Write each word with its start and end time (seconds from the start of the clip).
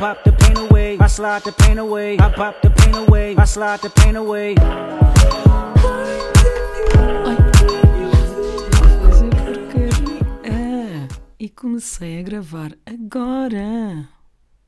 pop 0.00 0.24
the 0.24 0.32
pain 0.32 0.56
away. 0.56 0.96
I 0.98 1.06
slide 1.08 1.42
the 1.44 1.52
pain 1.52 1.78
away. 1.78 2.16
I 2.18 2.32
pop 2.32 2.62
the 2.62 2.70
pain 2.70 2.94
away. 2.94 3.36
I 3.36 3.44
slide 3.44 3.80
the 3.82 3.90
pain 3.90 4.16
away. 4.16 4.54
porcaria. 9.44 11.08
E 11.38 11.48
comecei 11.50 12.18
a 12.18 12.22
gravar 12.22 12.72
agora. 12.86 14.08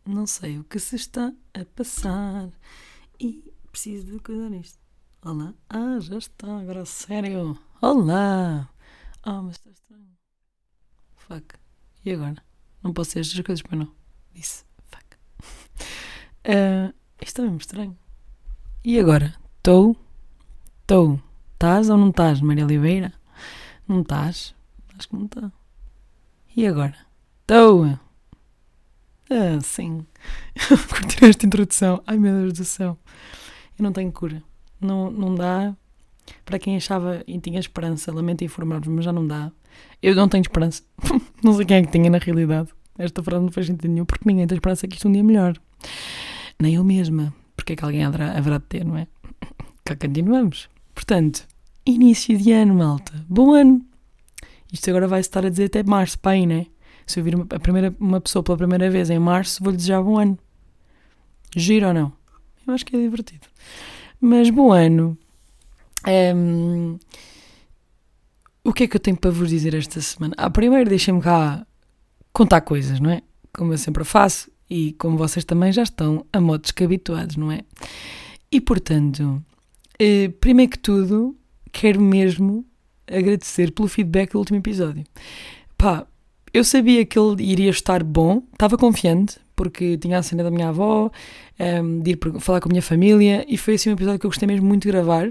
Não 0.04 0.26
sei 0.26 0.58
o 0.58 0.64
que 0.64 0.78
se 0.78 0.96
está 0.96 1.32
a 1.54 1.64
passar. 1.64 2.50
E 3.18 3.54
preciso 3.70 4.12
de 4.12 4.18
cuidar 4.18 4.50
nisto. 4.50 4.78
Olá. 5.24 5.54
Ah, 5.70 5.98
já 5.98 6.18
está. 6.18 6.58
Agora 6.58 6.84
sério. 6.84 7.58
Olá. 7.80 8.68
Ah, 9.22 9.40
mas 9.40 9.56
está 9.56 9.70
estranho. 9.70 10.14
Fuck. 11.16 11.54
E 12.04 12.12
agora? 12.12 12.44
Não 12.82 12.92
posso 12.92 13.12
ser 13.12 13.20
estas 13.20 13.40
coisas 13.40 13.62
para 13.62 13.78
não. 13.78 13.90
Disse. 14.34 14.71
Ah, 16.44 16.92
isto 17.20 17.28
está 17.28 17.42
mesmo 17.42 17.58
estranho. 17.58 17.96
E 18.84 18.98
agora? 18.98 19.34
Estou? 19.58 19.96
Estou. 20.80 21.20
Estás 21.54 21.88
ou 21.88 21.96
não 21.96 22.10
estás, 22.10 22.40
Maria 22.40 22.64
Oliveira? 22.64 23.12
Não 23.86 24.00
estás? 24.00 24.54
Acho 24.98 25.08
que 25.08 25.16
não 25.16 25.26
está. 25.26 25.52
E 26.56 26.66
agora? 26.66 26.96
Estou! 27.42 27.98
Ah, 29.30 29.60
sim. 29.62 30.04
Curtiram 30.90 31.28
esta 31.28 31.46
introdução. 31.46 32.02
Ai 32.06 32.18
meu 32.18 32.34
Deus 32.40 32.52
do 32.54 32.64
céu. 32.64 32.98
Eu 33.78 33.82
não 33.84 33.92
tenho 33.92 34.10
cura. 34.12 34.42
Não, 34.80 35.10
não 35.10 35.34
dá. 35.34 35.74
Para 36.44 36.58
quem 36.58 36.76
achava 36.76 37.22
e 37.26 37.38
tinha 37.38 37.58
esperança, 37.60 38.12
lamento 38.12 38.44
informar-vos, 38.44 38.88
mas 38.88 39.04
já 39.04 39.12
não 39.12 39.26
dá. 39.26 39.50
Eu 40.02 40.14
não 40.14 40.28
tenho 40.28 40.42
esperança. 40.42 40.82
não 41.42 41.54
sei 41.54 41.64
quem 41.64 41.76
é 41.78 41.82
que 41.82 41.92
tinha 41.92 42.10
na 42.10 42.18
realidade. 42.18 42.70
Esta 42.98 43.22
frase 43.22 43.44
não 43.44 43.52
faz 43.52 43.66
sentido 43.66 43.90
nenhum, 43.90 44.04
porque 44.04 44.28
ninguém 44.28 44.46
tem 44.46 44.56
esperança 44.56 44.86
que 44.86 44.96
isto 44.96 45.08
um 45.08 45.12
dia 45.12 45.24
melhor. 45.24 45.56
Nem 46.62 46.76
eu 46.76 46.84
mesma. 46.84 47.34
Porque 47.56 47.72
é 47.72 47.76
que 47.76 47.84
alguém 47.84 48.04
haverá, 48.04 48.38
haverá 48.38 48.58
de 48.58 48.64
ter, 48.66 48.84
não 48.84 48.96
é? 48.96 49.08
Cá 49.84 49.96
continuamos. 49.96 50.68
Portanto, 50.94 51.44
início 51.84 52.38
de 52.38 52.52
ano, 52.52 52.72
malta. 52.76 53.12
Bom 53.28 53.52
ano! 53.52 53.84
Isto 54.72 54.88
agora 54.90 55.08
vai 55.08 55.18
estar 55.18 55.44
a 55.44 55.48
dizer 55.48 55.64
até 55.64 55.82
março, 55.82 56.16
para 56.20 56.32
aí, 56.32 56.46
né? 56.46 56.66
Se 57.04 57.18
eu 57.18 57.24
vir 57.24 57.34
uma, 57.34 57.44
a 57.50 57.58
primeira, 57.58 57.92
uma 57.98 58.20
pessoa 58.20 58.44
pela 58.44 58.56
primeira 58.56 58.88
vez 58.88 59.10
em 59.10 59.18
março, 59.18 59.60
vou-lhe 59.60 59.76
desejar 59.76 60.00
bom 60.04 60.16
ano. 60.16 60.38
Giro 61.56 61.88
ou 61.88 61.92
não? 61.92 62.12
Eu 62.64 62.74
acho 62.74 62.86
que 62.86 62.94
é 62.94 63.00
divertido. 63.00 63.48
Mas 64.20 64.48
bom 64.48 64.72
ano. 64.72 65.18
Ehm, 66.06 66.96
o 68.62 68.72
que 68.72 68.84
é 68.84 68.86
que 68.86 68.94
eu 68.94 69.00
tenho 69.00 69.16
para 69.16 69.32
vos 69.32 69.50
dizer 69.50 69.74
esta 69.74 70.00
semana? 70.00 70.32
Ah, 70.38 70.48
primeiro 70.48 70.88
deixem-me 70.88 71.20
cá 71.20 71.66
contar 72.32 72.60
coisas, 72.60 73.00
não 73.00 73.10
é? 73.10 73.20
Como 73.52 73.72
eu 73.72 73.78
sempre 73.78 74.04
faço 74.04 74.51
e 74.72 74.94
como 74.94 75.18
vocês 75.18 75.44
também 75.44 75.70
já 75.70 75.82
estão 75.82 76.24
a 76.32 76.40
modos 76.40 76.70
que 76.70 76.82
habituados, 76.82 77.36
não 77.36 77.52
é? 77.52 77.60
E 78.50 78.58
portanto, 78.58 79.44
eh, 79.98 80.30
primeiro 80.40 80.72
que 80.72 80.78
tudo, 80.78 81.36
quero 81.70 82.00
mesmo 82.00 82.64
agradecer 83.06 83.70
pelo 83.72 83.86
feedback 83.86 84.32
do 84.32 84.38
último 84.38 84.58
episódio. 84.60 85.04
Pá, 85.76 86.06
eu 86.54 86.64
sabia 86.64 87.04
que 87.04 87.18
ele 87.18 87.44
iria 87.44 87.68
estar 87.68 88.02
bom, 88.02 88.42
estava 88.50 88.78
confiante, 88.78 89.38
porque 89.54 89.98
tinha 89.98 90.16
a 90.16 90.22
cena 90.22 90.42
da 90.42 90.50
minha 90.50 90.70
avó, 90.70 91.10
ehm, 91.58 92.00
de 92.00 92.12
ir 92.12 92.18
falar 92.40 92.62
com 92.62 92.70
a 92.70 92.72
minha 92.72 92.80
família, 92.80 93.44
e 93.46 93.58
foi 93.58 93.74
assim 93.74 93.90
um 93.90 93.92
episódio 93.92 94.20
que 94.20 94.24
eu 94.24 94.30
gostei 94.30 94.46
mesmo 94.48 94.66
muito 94.66 94.84
de 94.84 94.88
gravar, 94.88 95.30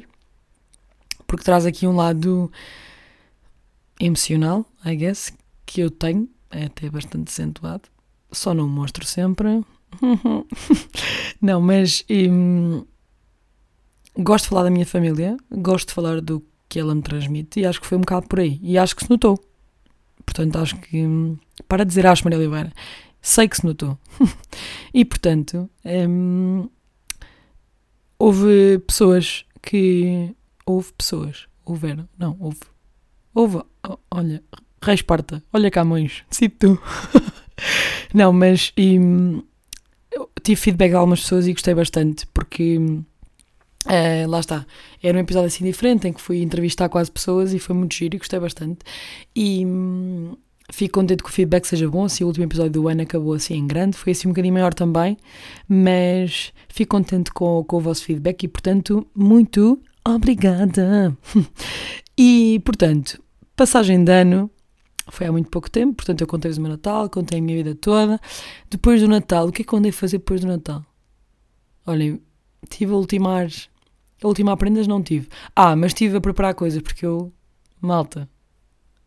porque 1.25 1.43
traz 1.43 1.65
aqui 1.65 1.87
um 1.87 1.95
lado 1.95 2.51
emocional, 3.99 4.67
I 4.85 4.95
guess, 4.95 5.33
que 5.65 5.81
eu 5.81 5.89
tenho, 5.89 6.29
é 6.51 6.65
até 6.65 6.87
bastante 6.91 7.29
acentuado, 7.29 7.89
só 8.31 8.53
não 8.53 8.67
mostro 8.67 9.05
sempre. 9.05 9.63
não, 11.41 11.61
mas 11.61 12.05
hum, 12.09 12.85
gosto 14.17 14.45
de 14.45 14.49
falar 14.49 14.63
da 14.63 14.69
minha 14.69 14.85
família, 14.85 15.37
gosto 15.51 15.89
de 15.89 15.93
falar 15.93 16.21
do 16.21 16.43
que 16.69 16.79
ela 16.79 16.95
me 16.95 17.01
transmite 17.01 17.59
e 17.59 17.65
acho 17.65 17.81
que 17.81 17.87
foi 17.87 17.97
um 17.97 18.01
bocado 18.01 18.27
por 18.27 18.39
aí. 18.39 18.59
E 18.63 18.77
acho 18.77 18.95
que 18.95 19.03
se 19.03 19.09
notou. 19.09 19.39
Portanto, 20.25 20.57
acho 20.57 20.77
que. 20.77 21.05
hum, 21.05 21.37
Para 21.67 21.83
dizer 21.83 22.05
acho, 22.07 22.23
Maria 22.23 22.39
Oliveira. 22.39 22.71
Sei 23.21 23.47
que 23.47 23.57
se 23.57 23.65
notou. 23.65 23.97
e 24.93 25.03
portanto, 25.05 25.69
hum, 25.85 26.69
houve 28.17 28.79
pessoas 28.87 29.45
que. 29.61 30.33
Houve 30.65 30.93
pessoas. 30.93 31.47
Houveram. 31.65 32.07
Não, 32.17 32.37
houve. 32.39 32.59
Houve. 33.33 33.61
Olha, 34.09 34.43
Rei 34.81 34.95
Esparta. 34.95 35.43
Olha 35.51 35.69
Camões. 35.69 36.23
Cito 36.29 36.77
tu. 36.77 36.81
não, 38.13 38.33
mas. 38.33 38.73
eu 38.77 40.29
tive 40.43 40.59
feedback 40.59 40.89
de 40.89 40.95
algumas 40.95 41.21
pessoas 41.21 41.47
e 41.47 41.53
gostei 41.53 41.73
bastante 41.73 42.25
porque. 42.27 42.79
eh, 43.87 44.25
lá 44.27 44.39
está. 44.39 44.65
Era 45.01 45.17
um 45.17 45.21
episódio 45.21 45.47
assim 45.47 45.65
diferente 45.65 46.07
em 46.07 46.13
que 46.13 46.21
fui 46.21 46.41
entrevistar 46.41 46.89
quase 46.89 47.11
pessoas 47.11 47.53
e 47.53 47.59
foi 47.59 47.75
muito 47.75 47.95
giro 47.95 48.15
e 48.15 48.19
gostei 48.19 48.39
bastante. 48.39 48.79
E 49.35 49.65
hum, 49.65 50.35
fico 50.71 50.99
contente 50.99 51.23
que 51.23 51.29
o 51.29 51.31
feedback 51.31 51.65
seja 51.65 51.87
bom. 51.89 52.05
Assim, 52.05 52.23
o 52.23 52.27
último 52.27 52.45
episódio 52.45 52.71
do 52.71 52.87
ano 52.87 53.01
acabou 53.01 53.33
assim 53.33 53.55
em 53.55 53.67
grande, 53.67 53.97
foi 53.97 54.13
assim 54.13 54.27
um 54.27 54.31
bocadinho 54.31 54.53
maior 54.53 54.73
também, 54.73 55.17
mas 55.67 56.53
fico 56.69 56.95
contente 56.97 57.31
com, 57.31 57.63
com 57.63 57.77
o 57.77 57.79
vosso 57.79 58.03
feedback 58.03 58.43
e, 58.43 58.47
portanto, 58.47 59.05
muito 59.15 59.79
obrigada. 60.05 61.15
e, 62.17 62.61
portanto, 62.65 63.21
passagem 63.55 64.03
de 64.03 64.11
ano. 64.11 64.49
Foi 65.11 65.27
há 65.27 65.31
muito 65.31 65.49
pouco 65.49 65.69
tempo, 65.69 65.95
portanto 65.95 66.21
eu 66.21 66.27
contei-vos 66.27 66.57
o 66.57 66.61
meu 66.61 66.71
Natal, 66.71 67.09
contei 67.09 67.39
a 67.39 67.41
minha 67.41 67.57
vida 67.57 67.75
toda. 67.75 68.19
Depois 68.69 69.01
do 69.01 69.07
Natal, 69.07 69.47
o 69.47 69.51
que 69.51 69.61
é 69.61 69.65
que 69.65 69.73
eu 69.73 69.79
andei 69.79 69.91
a 69.91 69.93
fazer 69.93 70.19
depois 70.19 70.41
do 70.41 70.47
Natal? 70.47 70.85
Olhem, 71.85 72.21
tive 72.69 72.93
a 72.93 72.95
ultimar 72.95 73.49
a 74.23 74.27
última 74.27 74.55
prendas 74.55 74.87
não 74.87 75.01
tive. 75.01 75.27
Ah, 75.55 75.75
mas 75.75 75.91
estive 75.91 76.17
a 76.17 76.21
preparar 76.21 76.53
coisas, 76.53 76.81
porque 76.81 77.05
eu, 77.05 77.33
malta, 77.81 78.29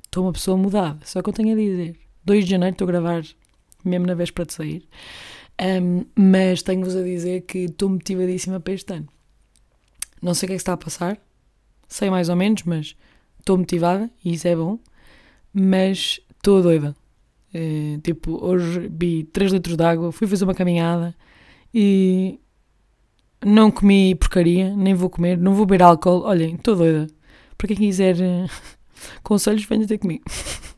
estou 0.05 0.25
uma 0.25 0.33
pessoa 0.33 0.57
mudada. 0.57 0.99
Só 1.05 1.23
que 1.23 1.29
eu 1.29 1.33
tenho 1.33 1.53
a 1.53 1.57
dizer. 1.57 1.97
2 2.25 2.45
de 2.45 2.51
janeiro 2.51 2.75
estou 2.75 2.87
a 2.87 2.91
gravar, 2.91 3.23
mesmo 3.85 4.07
na 4.07 4.15
véspera 4.15 4.47
de 4.47 4.55
sair. 4.55 4.89
Ahm, 5.57 6.05
mas 6.17 6.63
tenho-vos 6.63 6.97
a 6.97 7.03
dizer 7.03 7.43
que 7.43 7.59
estou 7.59 7.89
motivadíssima 7.89 8.59
para 8.59 8.73
este 8.73 8.93
ano. 8.93 9.09
Não 10.21 10.35
sei 10.35 10.47
o 10.47 10.49
que 10.49 10.55
é 10.55 10.57
que 10.57 10.63
está 10.63 10.73
a 10.73 10.77
passar. 10.77 11.17
Sei 11.87 12.11
mais 12.11 12.29
ou 12.29 12.35
menos, 12.35 12.65
mas 12.65 12.97
estou 13.39 13.57
motivada 13.57 14.11
e 14.25 14.33
isso 14.33 14.49
é 14.49 14.57
bom. 14.57 14.81
Mas 15.55 16.21
estou 16.37 16.61
doida. 16.61 16.97
Eh, 17.55 18.01
tipo, 18.03 18.45
hoje 18.45 18.91
vi 18.93 19.23
3 19.25 19.53
litros 19.53 19.77
de 19.77 19.85
água, 19.85 20.11
fui 20.11 20.27
fazer 20.27 20.45
uma 20.45 20.55
caminhada 20.55 21.15
e 21.73 22.41
não 23.45 23.71
comi 23.71 24.17
porcaria, 24.17 24.75
nem 24.75 24.95
vou 24.95 25.09
comer, 25.09 25.39
não 25.39 25.55
vou 25.55 25.65
beber 25.65 25.85
álcool. 25.85 26.23
Olhem, 26.25 26.57
estou 26.57 26.75
doida. 26.75 27.07
Para 27.57 27.69
quem 27.69 27.77
quiser 27.77 28.21
eh, 28.21 28.47
conselhos, 29.23 29.65
venha 29.65 29.87
ter 29.87 29.99
comigo. 29.99 30.25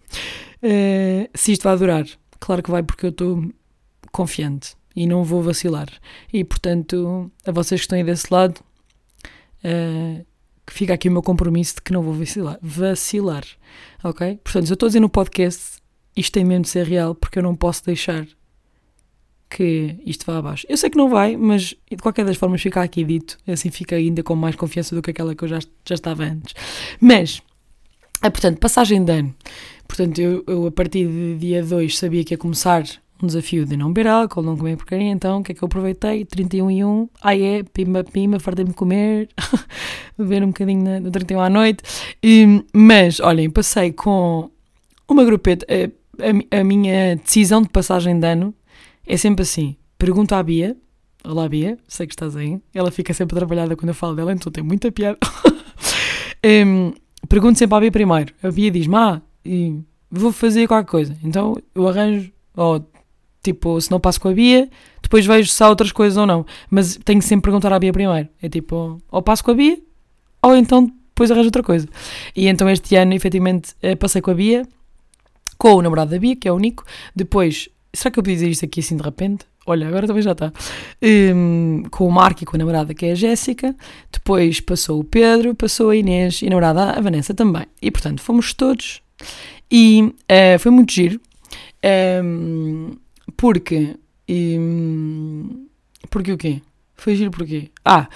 Eh, 0.63 1.29
se 1.35 1.53
isto 1.53 1.63
vai 1.63 1.77
durar, 1.77 2.07
claro 2.41 2.63
que 2.63 2.71
vai, 2.71 2.83
porque 2.83 3.07
eu 3.07 3.11
estou 3.11 3.45
confiante 4.11 4.75
e 4.97 5.07
não 5.07 5.23
vou 5.23 5.43
vacilar. 5.43 5.87
E 6.33 6.43
portanto, 6.43 7.31
a 7.47 7.53
vocês 7.53 7.83
que 7.83 7.85
estão 7.85 7.99
aí 7.99 8.03
desse 8.03 8.33
lado, 8.33 8.65
que 9.63 10.27
fica 10.72 10.94
aqui 10.94 11.09
o 11.09 11.12
meu 11.12 11.22
compromisso 11.22 11.77
de 11.77 11.82
que 11.82 11.93
não 11.93 12.03
vou 12.03 12.15
vacilar. 12.15 12.59
vacilar 12.62 13.44
ok? 14.03 14.41
Portanto, 14.43 14.66
se 14.66 14.72
eu 14.72 14.75
estou 14.75 14.87
a 14.87 14.88
dizer 14.88 15.00
no 15.00 15.09
podcast, 15.09 15.78
isto 16.16 16.32
tem 16.32 16.44
mesmo 16.44 16.62
de 16.62 16.69
ser 16.69 16.87
real, 16.87 17.15
porque 17.15 17.38
eu 17.38 17.43
não 17.43 17.54
posso 17.54 17.84
deixar 17.84 18.27
que 19.49 19.97
isto 20.04 20.27
vá 20.27 20.38
abaixo. 20.38 20.66
Eu 20.69 20.77
sei 20.77 20.91
que 20.91 20.97
não 20.97 21.09
vai, 21.09 21.37
mas 21.37 21.75
de 21.91 21.97
qualquer 21.99 22.25
das 22.25 22.37
formas 22.37 22.60
fica 22.60 22.82
aqui 22.82 23.04
dito, 23.04 23.38
assim 23.47 23.71
fica 23.71 23.97
ainda 23.97 24.22
com 24.22 24.34
mais 24.34 24.56
confiança 24.56 24.94
do 24.94 25.03
que 25.03 25.10
aquela 25.10 25.34
que 25.34 25.44
eu 25.44 25.49
já, 25.49 25.59
já 25.59 25.94
estava 25.94 26.25
antes. 26.25 26.54
Mas, 27.00 27.43
é, 28.22 28.31
portanto, 28.31 28.59
passagem 28.59 29.04
de 29.04 29.12
ano. 29.12 29.34
Portanto, 29.87 30.19
eu, 30.19 30.44
eu 30.47 30.66
a 30.66 30.71
partir 30.71 31.07
de 31.07 31.36
dia 31.36 31.62
2 31.62 31.97
sabia 31.97 32.24
que 32.24 32.34
ia 32.34 32.39
começar 32.39 32.84
um 33.22 33.27
desafio 33.27 33.65
de 33.65 33.77
não 33.77 33.92
beber 33.92 34.09
álcool, 34.10 34.42
não 34.42 34.57
comer 34.57 34.77
porcaria, 34.77 35.10
então 35.10 35.39
o 35.41 35.42
que 35.42 35.53
é 35.53 35.54
que 35.54 35.63
eu 35.63 35.66
aproveitei? 35.66 36.24
31 36.24 36.71
e 36.71 36.84
1, 36.84 37.09
ai 37.22 37.42
é, 37.42 37.63
pimba, 37.63 38.04
pimba, 38.04 38.39
fartei-me 38.39 38.72
comer, 38.74 39.28
beber 40.18 40.42
um 40.42 40.48
bocadinho 40.48 40.83
na- 40.84 41.01
no 41.01 41.10
31 41.10 41.41
à 41.41 41.48
noite. 41.51 41.83
E, 42.22 42.63
mas, 42.74 43.18
olhem, 43.21 43.48
passei 43.51 43.92
com 43.92 44.51
uma 45.09 45.24
grupeta, 45.24 45.65
a, 45.71 46.28
a 46.28 46.33
mi- 46.33 46.48
a 46.51 46.63
minha 46.65 47.16
decisão 47.16 47.63
de 47.63 47.68
passagem 47.71 48.18
de 48.21 48.27
ano 48.27 48.54
é 49.07 49.16
sempre 49.16 49.42
assim. 49.42 49.77
Pergunta 49.98 50.36
à 50.36 50.42
Bia. 50.42 50.77
Olá, 51.24 51.48
Bia. 51.48 51.78
Sei 51.89 52.07
que 52.07 52.12
estás 52.12 52.36
aí. 52.36 52.60
Ela 52.74 52.91
fica 52.91 53.15
sempre 53.15 53.36
atrapalhada 53.36 53.74
quando 53.77 53.89
eu 53.89 53.95
falo 53.95 54.15
dela, 54.15 54.33
então 54.33 54.53
tem 54.53 54.62
muita 54.62 54.92
piada. 54.92 55.19
Em, 56.42 56.92
pergunto 57.28 57.59
sempre 57.59 57.77
à 57.77 57.80
Bia 57.80 57.91
primeiro. 57.91 58.34
A 58.42 58.51
Bia 58.51 58.71
diz-me, 58.71 58.95
ah, 58.97 59.22
vou 60.10 60.33
fazer 60.33 60.66
qualquer 60.69 60.91
coisa. 60.91 61.16
Então 61.24 61.57
eu 61.74 61.89
arranjo, 61.89 62.30
ou 62.57 62.86
tipo, 63.47 63.81
se 63.81 63.91
não 63.91 63.98
passo 63.98 64.21
com 64.21 64.28
a 64.28 64.33
Bia, 64.33 64.69
depois 65.03 65.27
vejo 65.27 65.51
se 65.51 65.63
há 65.63 65.69
outras 65.69 65.93
coisas 65.93 66.16
ou 66.16 66.27
não. 66.27 66.45
Mas 66.71 66.97
tenho 67.04 67.21
que 67.21 67.25
sempre 67.25 67.45
perguntar 67.45 67.72
à 67.72 67.78
Bia 67.78 67.93
primeiro. 67.93 68.28
É 68.41 68.48
tipo, 68.48 68.98
ou 69.10 69.22
passo 69.22 69.43
com 69.43 69.51
a 69.51 69.54
Bia, 69.54 69.78
ou 70.43 70.57
então 70.57 70.91
depois 71.09 71.31
arranjo 71.31 71.47
outra 71.47 71.63
coisa. 71.63 71.89
E 72.34 72.47
então 72.47 72.69
este 72.69 72.95
ano, 72.97 73.15
efetivamente, 73.15 73.75
eh, 73.83 73.97
passei 73.97 74.21
com 74.21 74.31
a 74.31 74.34
Bia, 74.34 74.66
com 75.57 75.75
o 75.75 75.83
namorado 75.83 76.10
da 76.10 76.19
Bia, 76.19 76.37
que 76.37 76.47
é 76.47 76.53
o 76.53 76.59
Nico. 76.59 76.84
Depois, 77.15 77.69
será 77.95 78.10
que 78.10 78.19
eu 78.19 78.22
podia 78.22 78.37
dizer 78.37 78.51
isto 78.51 78.65
aqui 78.65 78.81
assim 78.81 78.97
de 78.97 79.03
repente? 79.03 79.47
olha, 79.66 79.89
agora 79.89 80.07
também 80.07 80.22
já 80.22 80.33
está, 80.33 80.53
um, 81.34 81.83
com 81.91 82.07
o 82.07 82.13
Marco 82.13 82.43
e 82.43 82.47
com 82.47 82.57
a 82.57 82.59
namorada 82.59 82.95
que 82.95 83.04
é 83.04 83.13
a 83.13 83.15
Jéssica, 83.15 83.75
depois 84.13 84.60
passou 84.60 85.01
o 85.01 85.04
Pedro, 85.04 85.54
passou 85.54 85.91
a 85.91 85.97
Inês 85.97 86.41
e 86.41 86.47
a 86.47 86.51
namorada 86.51 86.93
a 86.93 87.01
Vanessa 87.01 87.34
também. 87.34 87.66
E 87.83 87.91
portanto 87.91 88.22
fomos 88.22 88.54
todos 88.54 89.03
e 89.71 90.03
uh, 90.03 90.59
foi 90.60 90.71
muito 90.71 90.93
giro, 90.93 91.21
um, 92.25 92.93
porque, 93.37 93.97
um, 94.28 95.67
porque 96.11 96.33
o 96.33 96.39
quê? 96.39 96.63
Foi 96.95 97.15
giro 97.15 97.31
porquê? 97.31 97.71
Ah, 97.84 98.09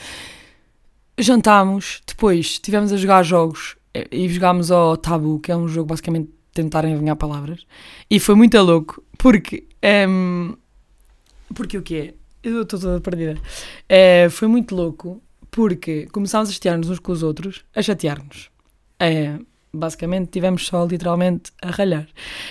jantámos, 1.19 2.01
depois 2.07 2.47
estivemos 2.47 2.93
a 2.93 2.97
jogar 2.97 3.23
jogos 3.23 3.77
eh, 3.95 4.09
e 4.11 4.29
jogámos 4.29 4.71
ao 4.71 4.97
Tabu, 4.97 5.39
que 5.39 5.53
é 5.53 5.57
um 5.57 5.69
jogo 5.69 5.89
basicamente 5.89 6.31
tentar 6.53 6.85
adivinhar 6.85 7.17
palavras, 7.17 7.67
e 8.11 8.19
foi 8.19 8.35
muito 8.35 8.59
louco, 8.59 9.03
porque. 9.19 9.67
Um, 10.09 10.57
porque 11.55 11.77
o 11.79 11.83
quê? 11.83 12.15
Eu 12.43 12.63
estou 12.63 12.79
toda 12.79 13.01
perdida. 13.01 13.39
É, 13.89 14.29
foi 14.31 14.49
muito 14.49 14.75
louco, 14.75 15.23
porque 15.51 16.07
começámos 16.07 16.49
a 16.49 16.53
chatear-nos 16.53 16.89
uns 16.89 16.99
com 16.99 17.13
os 17.13 17.23
outros, 17.23 17.65
a 17.75 17.83
chatear-nos. 17.83 18.51
É, 18.99 19.39
basicamente, 19.73 20.31
tivemos 20.31 20.67
só 20.67 20.85
literalmente 20.85 21.53
a 21.63 21.71
ralhar. 21.71 22.07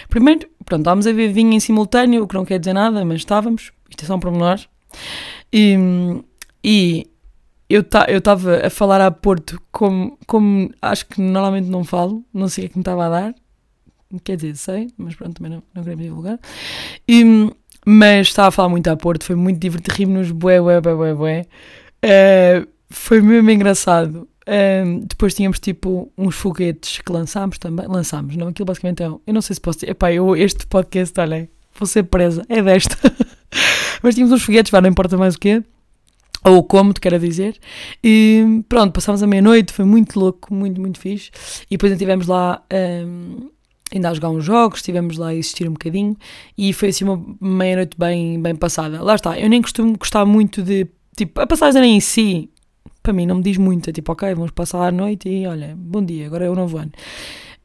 Primeiro, 0.08 0.48
pronto, 0.66 0.82
estávamos 0.82 1.08
a 1.08 1.14
ver 1.14 1.32
vinho 1.32 1.54
em 1.54 1.60
simultâneo, 1.60 2.24
o 2.24 2.28
que 2.28 2.36
não 2.36 2.46
quer 2.46 2.60
dizer 2.60 2.74
nada, 2.74 3.04
mas 3.06 3.18
estávamos, 3.18 3.72
isto 3.90 4.04
é 4.04 4.08
só 4.08 4.16
um 4.16 4.20
pormenor. 4.20 4.60
E, 5.52 6.24
e 6.64 7.08
eu 7.70 7.82
estava 7.82 8.66
a 8.66 8.70
falar 8.70 9.02
a 9.02 9.12
Porto 9.12 9.62
como, 9.72 10.18
como 10.26 10.72
acho 10.82 11.06
que 11.06 11.22
normalmente 11.22 11.68
não 11.68 11.84
falo, 11.84 12.24
não 12.34 12.48
sei 12.48 12.66
o 12.66 12.70
que 12.70 12.76
é 12.76 12.78
me 12.78 12.82
estava 12.82 13.06
a 13.06 13.10
dar, 13.10 13.36
quer 14.24 14.36
dizer, 14.36 14.56
sei, 14.56 14.88
mas 14.98 15.16
pronto, 15.16 15.36
também 15.36 15.52
não, 15.52 15.64
não 15.74 15.84
queria 15.84 15.98
divulgar. 15.98 16.40
E, 17.08 17.52
mas 17.86 18.28
estava 18.28 18.50
a 18.50 18.52
falar 18.52 18.70
muito 18.70 18.88
a 18.88 18.96
Porto, 18.96 19.24
foi 19.24 19.36
muito 19.36 19.60
divertido, 19.60 19.96
rimos 19.96 20.32
bué, 20.32 20.62
bué, 20.62 20.80
bué, 20.80 20.96
bué, 20.96 21.14
bué. 21.14 21.46
Uh, 22.04 22.68
foi 22.90 23.22
mesmo 23.22 23.50
engraçado. 23.52 24.29
Uh, 24.48 25.06
depois 25.06 25.34
tínhamos 25.34 25.60
tipo 25.60 26.12
uns 26.18 26.36
foguetes 26.36 27.02
que 27.02 27.12
lançámos 27.12 27.58
também, 27.60 27.88
lançámos, 27.88 28.36
não? 28.36 28.48
Aquilo 28.48 28.66
basicamente 28.66 29.04
é, 29.04 29.06
eu 29.06 29.34
não 29.34 29.42
sei 29.42 29.54
se 29.54 29.62
posso 29.62 29.80
dizer, 29.80 29.92
epá, 29.92 30.12
eu, 30.12 30.36
este 30.36 30.66
podcast, 30.66 31.20
olha, 31.20 31.50
vou 31.78 31.86
ser 31.86 32.04
presa, 32.04 32.44
é 32.50 32.62
desta. 32.62 32.98
mas 34.02 34.16
tínhamos 34.16 34.34
uns 34.34 34.44
foguetes, 34.44 34.72
vá, 34.72 34.82
não 34.82 34.90
importa 34.90 35.18
mais 35.18 35.36
o 35.36 35.40
quê 35.40 35.64
ou 36.44 36.64
como 36.64 36.94
te 36.94 37.02
quero 37.02 37.20
dizer. 37.20 37.58
E 38.04 38.64
pronto, 38.68 38.94
passámos 38.94 39.22
a 39.22 39.28
meia-noite, 39.28 39.74
foi 39.74 39.86
muito 39.86 40.20
louco, 40.20 40.54
muito, 40.54 40.80
muito 40.80 41.00
fixe. 41.00 41.32
E 41.70 41.72
depois 41.72 41.92
estivemos 41.92 42.28
lá 42.28 42.64
um, 42.74 43.50
ainda 43.94 44.10
a 44.10 44.14
jogar 44.14 44.30
uns 44.30 44.46
jogos, 44.46 44.80
estivemos 44.80 45.18
lá 45.18 45.28
a 45.30 45.36
existir 45.36 45.68
um 45.68 45.74
bocadinho 45.74 46.16
e 46.58 46.74
foi 46.74 46.90
assim 46.90 47.04
uma 47.04 47.24
meia-noite 47.42 47.98
bem, 47.98 48.42
bem 48.42 48.56
passada. 48.56 49.02
Lá 49.02 49.16
está, 49.16 49.40
eu 49.40 49.50
nem 49.50 49.62
costumo 49.62 49.98
gostar 49.98 50.26
muito 50.26 50.62
de. 50.62 50.88
Tipo, 51.16 51.42
a 51.42 51.48
passagem 51.48 51.98
em 51.98 52.00
si, 52.00 52.50
para 53.10 53.14
mim, 53.16 53.26
não 53.26 53.38
me 53.38 53.42
diz 53.42 53.58
muito. 53.58 53.90
É 53.90 53.94
tipo, 53.94 54.12
ok, 54.12 54.36
vamos 54.36 54.52
passar 54.52 54.88
a 54.88 54.92
noite 54.92 55.28
e 55.28 55.48
olha, 55.48 55.76
bom 55.76 56.04
dia, 56.04 56.28
agora 56.28 56.46
é 56.46 56.50
o 56.50 56.54
novo 56.54 56.78
ano. 56.78 56.92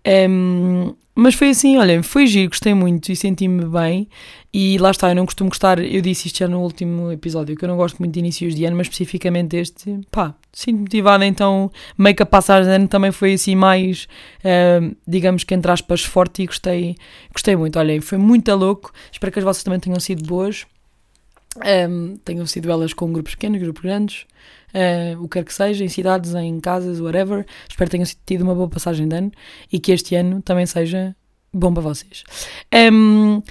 Um, 0.06 0.94
mas 1.14 1.35
foi 1.35 1.50
assim, 1.50 1.76
olha, 1.76 2.02
foi 2.02 2.26
giro, 2.26 2.49
gostei 2.49 2.73
muito 2.73 3.12
e 3.12 3.17
senti-me 3.17 3.67
bem. 3.67 4.08
E 4.52 4.79
lá 4.79 4.91
está, 4.91 5.11
eu 5.11 5.14
não 5.14 5.26
costumo 5.26 5.50
gostar, 5.50 5.79
eu 5.79 6.00
disse 6.00 6.29
isto 6.29 6.38
já 6.38 6.49
no 6.49 6.61
último 6.61 7.12
episódio, 7.12 7.55
que 7.56 7.62
eu 7.62 7.69
não 7.69 7.76
gosto 7.76 7.99
muito 7.99 8.14
de 8.14 8.20
inícios 8.20 8.55
de 8.55 8.64
ano, 8.64 8.76
mas 8.76 8.87
especificamente 8.87 9.55
este, 9.56 10.00
pá, 10.11 10.35
sinto 10.50 10.81
motivada, 10.81 11.26
então 11.26 11.70
meio 11.99 12.17
que 12.17 12.23
a 12.23 12.26
passagem 12.26 12.70
de 12.70 12.75
ano 12.75 12.88
também 12.88 13.12
foi 13.12 13.35
assim 13.35 13.55
mais, 13.55 14.08
uh, 14.40 14.97
digamos 15.06 15.44
que 15.44 15.55
entre 15.55 15.70
aspas, 15.70 16.02
forte 16.02 16.43
e 16.43 16.47
gostei, 16.47 16.97
gostei 17.32 17.55
muito. 17.55 17.79
Olhem, 17.79 18.00
foi 18.00 18.17
muito 18.17 18.52
louco, 18.55 18.93
espero 19.12 19.31
que 19.31 19.40
as 19.40 19.44
vossas 19.44 19.62
também 19.62 19.79
tenham 19.79 20.00
sido 20.00 20.26
boas. 20.26 20.64
Um, 21.88 22.17
tenham 22.25 22.47
sido 22.47 22.69
elas 22.69 22.93
com 22.93 23.12
grupos 23.12 23.37
pequenos, 23.37 23.61
grupos 23.61 23.82
grandes, 23.82 24.26
uh, 24.75 25.23
o 25.23 25.29
que 25.29 25.38
quer 25.38 25.44
que 25.44 25.55
seja, 25.55 25.85
em 25.85 25.88
cidades, 25.88 26.35
em 26.35 26.59
casas, 26.61 27.00
whatever. 27.00 27.47
Espero 27.69 27.91
que 27.91 27.97
tenham 27.97 28.09
tido 28.26 28.43
uma 28.43 28.55
boa 28.55 28.69
passagem 28.69 29.09
de 29.09 29.17
ano 29.17 29.32
e 29.73 29.79
que 29.79 29.93
este 29.93 30.15
ano 30.15 30.43
também 30.43 30.67
seja 30.67 31.15
bom 31.53 31.73
para 31.73 31.82
vocês. 31.82 32.25
Um, 32.93 33.43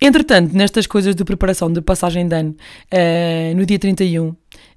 entretanto, 0.00 0.54
nestas 0.54 0.86
coisas 0.86 1.14
de 1.14 1.24
preparação 1.24 1.72
de 1.72 1.80
passagem 1.80 2.28
de 2.28 2.34
ano, 2.34 2.56
uh, 2.92 3.56
no 3.56 3.64
dia 3.64 3.78
31, 3.78 4.34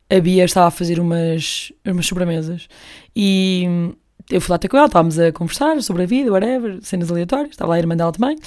a 0.09 0.19
Bia 0.19 0.45
estava 0.45 0.67
a 0.67 0.71
fazer 0.71 0.99
umas, 0.99 1.71
umas 1.85 2.05
sobremesas 2.05 2.67
e 3.15 3.93
eu 4.29 4.39
fui 4.39 4.51
lá 4.51 4.57
ter 4.57 4.67
com 4.67 4.77
ela, 4.77 4.85
estávamos 4.85 5.19
a 5.19 5.31
conversar 5.31 5.81
sobre 5.81 6.03
a 6.03 6.05
vida, 6.05 6.31
whatever, 6.31 6.79
cenas 6.81 7.11
aleatórias, 7.11 7.51
estava 7.51 7.71
lá 7.71 7.75
a 7.75 7.79
irmã 7.79 7.95
dela 7.95 8.11
também. 8.11 8.37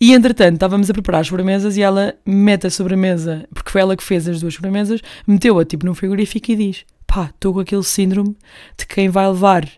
E 0.00 0.12
entretanto, 0.12 0.54
estávamos 0.54 0.88
a 0.88 0.92
preparar 0.92 1.20
as 1.20 1.26
sobremesas 1.26 1.76
e 1.76 1.82
ela 1.82 2.14
mete 2.24 2.66
a 2.66 2.70
sobremesa, 2.70 3.46
porque 3.52 3.70
foi 3.70 3.80
ela 3.80 3.96
que 3.96 4.02
fez 4.02 4.28
as 4.28 4.40
duas 4.40 4.54
sobremesas, 4.54 5.00
meteu-a 5.26 5.64
tipo 5.64 5.84
num 5.86 5.94
frigorífico 5.94 6.50
e 6.52 6.56
diz: 6.56 6.84
pá, 7.12 7.26
estou 7.26 7.52
com 7.52 7.60
aquele 7.60 7.82
síndrome 7.82 8.34
de 8.78 8.86
quem 8.86 9.10
vai 9.10 9.28
levar 9.28 9.68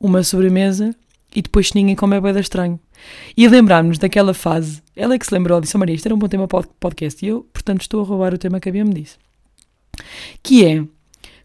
uma 0.00 0.24
sobremesa 0.24 0.92
e 1.34 1.40
depois 1.40 1.72
ninguém 1.72 1.94
come 1.94 2.16
é 2.16 2.20
bem 2.20 2.36
estranho. 2.40 2.80
E 3.36 3.46
lembrámos 3.46 3.96
daquela 3.96 4.34
fase, 4.34 4.82
ela 4.96 5.14
é 5.14 5.18
que 5.18 5.24
se 5.24 5.32
lembrou, 5.32 5.60
disse: 5.60 5.76
oh, 5.76 5.78
Maria, 5.78 5.94
isto 5.94 6.06
era 6.06 6.14
um 6.14 6.18
bom 6.18 6.26
tema 6.26 6.48
podcast, 6.48 7.24
e 7.24 7.28
eu, 7.28 7.44
portanto, 7.52 7.82
estou 7.82 8.02
a 8.02 8.04
roubar 8.04 8.34
o 8.34 8.38
tema 8.38 8.58
que 8.58 8.68
a 8.68 8.72
Bia 8.72 8.84
me 8.84 8.92
disse. 8.92 9.16
Que 10.42 10.66
é, 10.66 10.84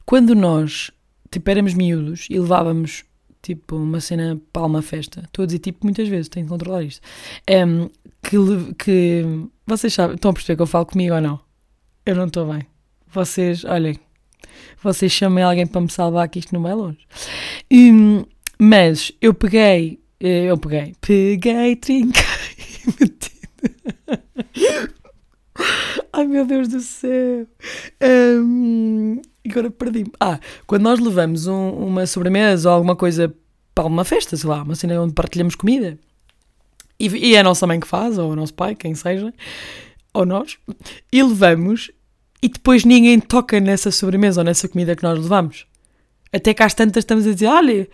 quando 0.03 0.33
nós, 0.33 0.89
tipo, 1.29 1.47
éramos 1.47 1.75
miúdos 1.75 2.25
e 2.27 2.39
levávamos 2.39 3.03
tipo 3.43 3.75
uma 3.75 4.01
cena 4.01 4.41
para 4.51 4.65
uma 4.65 4.81
festa. 4.81 5.21
Estou 5.25 5.43
a 5.43 5.45
dizer 5.45 5.59
tipo 5.59 5.85
muitas 5.85 6.07
vezes, 6.07 6.27
tenho 6.27 6.47
que 6.47 6.51
controlar 6.51 6.81
isto. 6.81 7.01
Um, 7.47 7.87
que, 8.23 8.73
que 8.73 9.23
vocês 9.67 9.93
sabem, 9.93 10.15
estão 10.15 10.31
a 10.31 10.33
perceber 10.33 10.55
que 10.55 10.63
eu 10.63 10.67
falo 10.67 10.87
comigo 10.87 11.13
ou 11.13 11.21
não? 11.21 11.39
Eu 12.03 12.15
não 12.15 12.25
estou 12.25 12.51
bem. 12.51 12.63
Vocês, 13.07 13.63
olhem, 13.63 13.99
vocês 14.81 15.11
chamem 15.11 15.43
alguém 15.43 15.67
para 15.67 15.81
me 15.81 15.89
salvar 15.89 16.27
que 16.29 16.39
isto 16.39 16.53
não 16.53 16.61
vai 16.61 16.73
longe. 16.73 16.99
Um, 17.71 18.23
mas 18.59 19.11
eu 19.21 19.33
peguei, 19.33 19.99
eh, 20.19 20.45
eu 20.45 20.57
peguei, 20.57 20.95
peguei, 21.01 21.75
trinquei, 21.75 22.23
meti. 22.99 23.31
Ai 26.11 26.27
meu 26.27 26.45
Deus 26.45 26.67
do 26.67 26.79
céu! 26.79 27.47
Um, 28.01 29.21
agora 29.49 29.69
perdi-me. 29.69 30.11
Ah, 30.19 30.39
quando 30.65 30.83
nós 30.83 30.99
levamos 30.99 31.47
um, 31.47 31.69
uma 31.71 32.05
sobremesa 32.05 32.69
ou 32.69 32.75
alguma 32.75 32.95
coisa 32.95 33.33
para 33.73 33.85
uma 33.85 34.05
festa, 34.05 34.37
sei 34.37 34.49
lá, 34.49 34.63
uma 34.63 34.75
cena 34.75 35.01
onde 35.01 35.13
partilhamos 35.13 35.55
comida, 35.55 35.97
e, 36.99 37.07
e 37.07 37.35
é 37.35 37.39
a 37.39 37.43
nossa 37.43 37.67
mãe 37.67 37.79
que 37.79 37.87
faz, 37.87 38.17
ou 38.17 38.31
o 38.31 38.35
nosso 38.35 38.53
pai, 38.53 38.75
quem 38.75 38.95
seja, 38.95 39.33
ou 40.13 40.25
nós, 40.25 40.57
e 41.11 41.21
levamos, 41.21 41.91
e 42.45 42.47
depois 42.47 42.85
ninguém 42.85 43.19
toca 43.19 43.59
nessa 43.59 43.89
sobremesa 43.89 44.41
ou 44.41 44.45
nessa 44.45 44.67
comida 44.67 44.95
que 44.95 45.01
nós 45.01 45.17
levamos. 45.17 45.65
Até 46.31 46.53
que 46.53 46.61
às 46.61 46.75
tantas 46.75 47.01
estamos 47.01 47.25
a 47.25 47.33
dizer: 47.33 47.47
olha, 47.47 47.89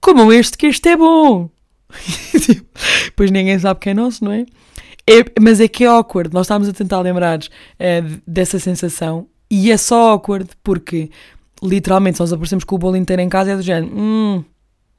comam 0.00 0.32
este, 0.32 0.58
que 0.58 0.66
este 0.66 0.88
é 0.88 0.96
bom. 0.96 1.48
Depois 3.06 3.30
ninguém 3.30 3.56
sabe 3.60 3.78
que 3.78 3.90
é 3.90 3.94
nosso, 3.94 4.24
não 4.24 4.32
é? 4.32 4.40
é? 5.06 5.24
mas 5.40 5.60
é 5.60 5.68
que 5.68 5.84
é 5.84 5.86
awkward. 5.86 6.34
Nós 6.34 6.46
estávamos 6.46 6.68
a 6.68 6.72
tentar 6.72 7.00
lembrar 7.00 7.38
é, 7.78 8.02
dessa 8.26 8.58
sensação 8.58 9.28
e 9.48 9.70
é 9.70 9.76
só 9.76 10.10
awkward 10.10 10.50
porque 10.64 11.08
literalmente 11.62 12.16
se 12.16 12.22
nós 12.22 12.32
aparecemos 12.32 12.64
com 12.64 12.74
o 12.74 12.78
bolo 12.78 12.96
inteiro 12.96 13.22
em 13.22 13.28
casa 13.28 13.52
é 13.52 13.56
do 13.56 13.62
género, 13.62 13.96
hum, 13.96 14.42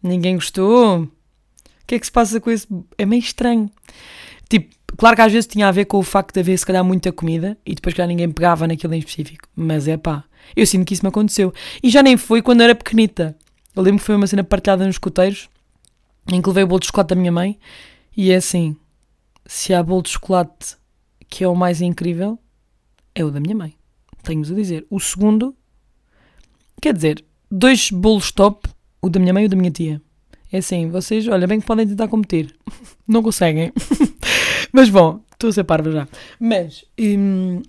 ninguém 0.01 0.35
gostou. 0.35 1.01
O 1.01 1.09
que 1.85 1.95
é 1.95 1.99
que 1.99 2.05
se 2.05 2.11
passa 2.11 2.39
com 2.39 2.49
isso? 2.49 2.85
É 2.97 3.05
meio 3.05 3.19
estranho. 3.19 3.69
Tipo, 4.49 4.75
claro 4.97 5.15
que 5.15 5.21
às 5.21 5.31
vezes 5.31 5.47
tinha 5.47 5.67
a 5.67 5.71
ver 5.71 5.85
com 5.85 5.97
o 5.97 6.03
facto 6.03 6.33
de 6.33 6.39
haver 6.39 6.57
se 6.57 6.65
calhar 6.65 6.83
muita 6.83 7.11
comida 7.11 7.57
e 7.65 7.75
depois 7.75 7.95
já 7.95 8.05
ninguém 8.05 8.31
pegava 8.31 8.67
naquilo 8.67 8.93
em 8.93 8.99
específico. 8.99 9.47
Mas 9.55 9.87
é 9.87 9.97
pá, 9.97 10.23
eu 10.55 10.65
sinto 10.65 10.85
que 10.85 10.93
isso 10.93 11.03
me 11.03 11.09
aconteceu. 11.09 11.53
E 11.81 11.89
já 11.89 12.03
nem 12.03 12.17
foi 12.17 12.41
quando 12.41 12.61
era 12.61 12.75
pequenita. 12.75 13.35
Eu 13.75 13.81
lembro 13.83 13.99
que 13.99 14.05
foi 14.05 14.15
uma 14.15 14.27
cena 14.27 14.43
partilhada 14.43 14.85
nos 14.85 14.95
escuteiros 14.95 15.49
em 16.31 16.41
que 16.41 16.47
levei 16.47 16.63
o 16.63 16.67
bolo 16.67 16.79
de 16.79 16.87
chocolate 16.87 17.09
da 17.09 17.15
minha 17.15 17.31
mãe 17.31 17.57
e 18.15 18.31
é 18.31 18.35
assim: 18.35 18.75
se 19.45 19.73
há 19.73 19.81
bolo 19.81 20.03
de 20.03 20.09
chocolate 20.09 20.77
que 21.29 21.43
é 21.43 21.47
o 21.47 21.55
mais 21.55 21.81
incrível, 21.81 22.37
é 23.15 23.25
o 23.25 23.31
da 23.31 23.39
minha 23.39 23.55
mãe 23.55 23.75
tenho-vos 24.23 24.51
a 24.51 24.55
dizer. 24.55 24.87
O 24.89 24.99
segundo, 24.99 25.55
quer 26.81 26.93
dizer, 26.93 27.23
dois 27.51 27.91
bolos 27.91 28.31
top, 28.31 28.67
o 29.01 29.09
da 29.09 29.19
minha 29.19 29.33
mãe 29.33 29.43
e 29.43 29.45
o 29.45 29.49
da 29.49 29.55
minha 29.55 29.69
tia. 29.69 30.01
É 30.51 30.57
assim, 30.57 30.89
vocês, 30.89 31.27
olha, 31.27 31.47
bem 31.47 31.59
que 31.59 31.67
podem 31.67 31.87
tentar 31.87 32.07
competir. 32.07 32.55
Não 33.07 33.21
conseguem. 33.21 33.71
Mas 34.75 34.89
bom, 34.89 35.23
estou 35.31 35.51
a 35.51 35.53
ser 35.53 35.63
parva 35.65 35.91
já. 35.91 36.07
Mas, 36.39 36.83
hum, 36.99 37.61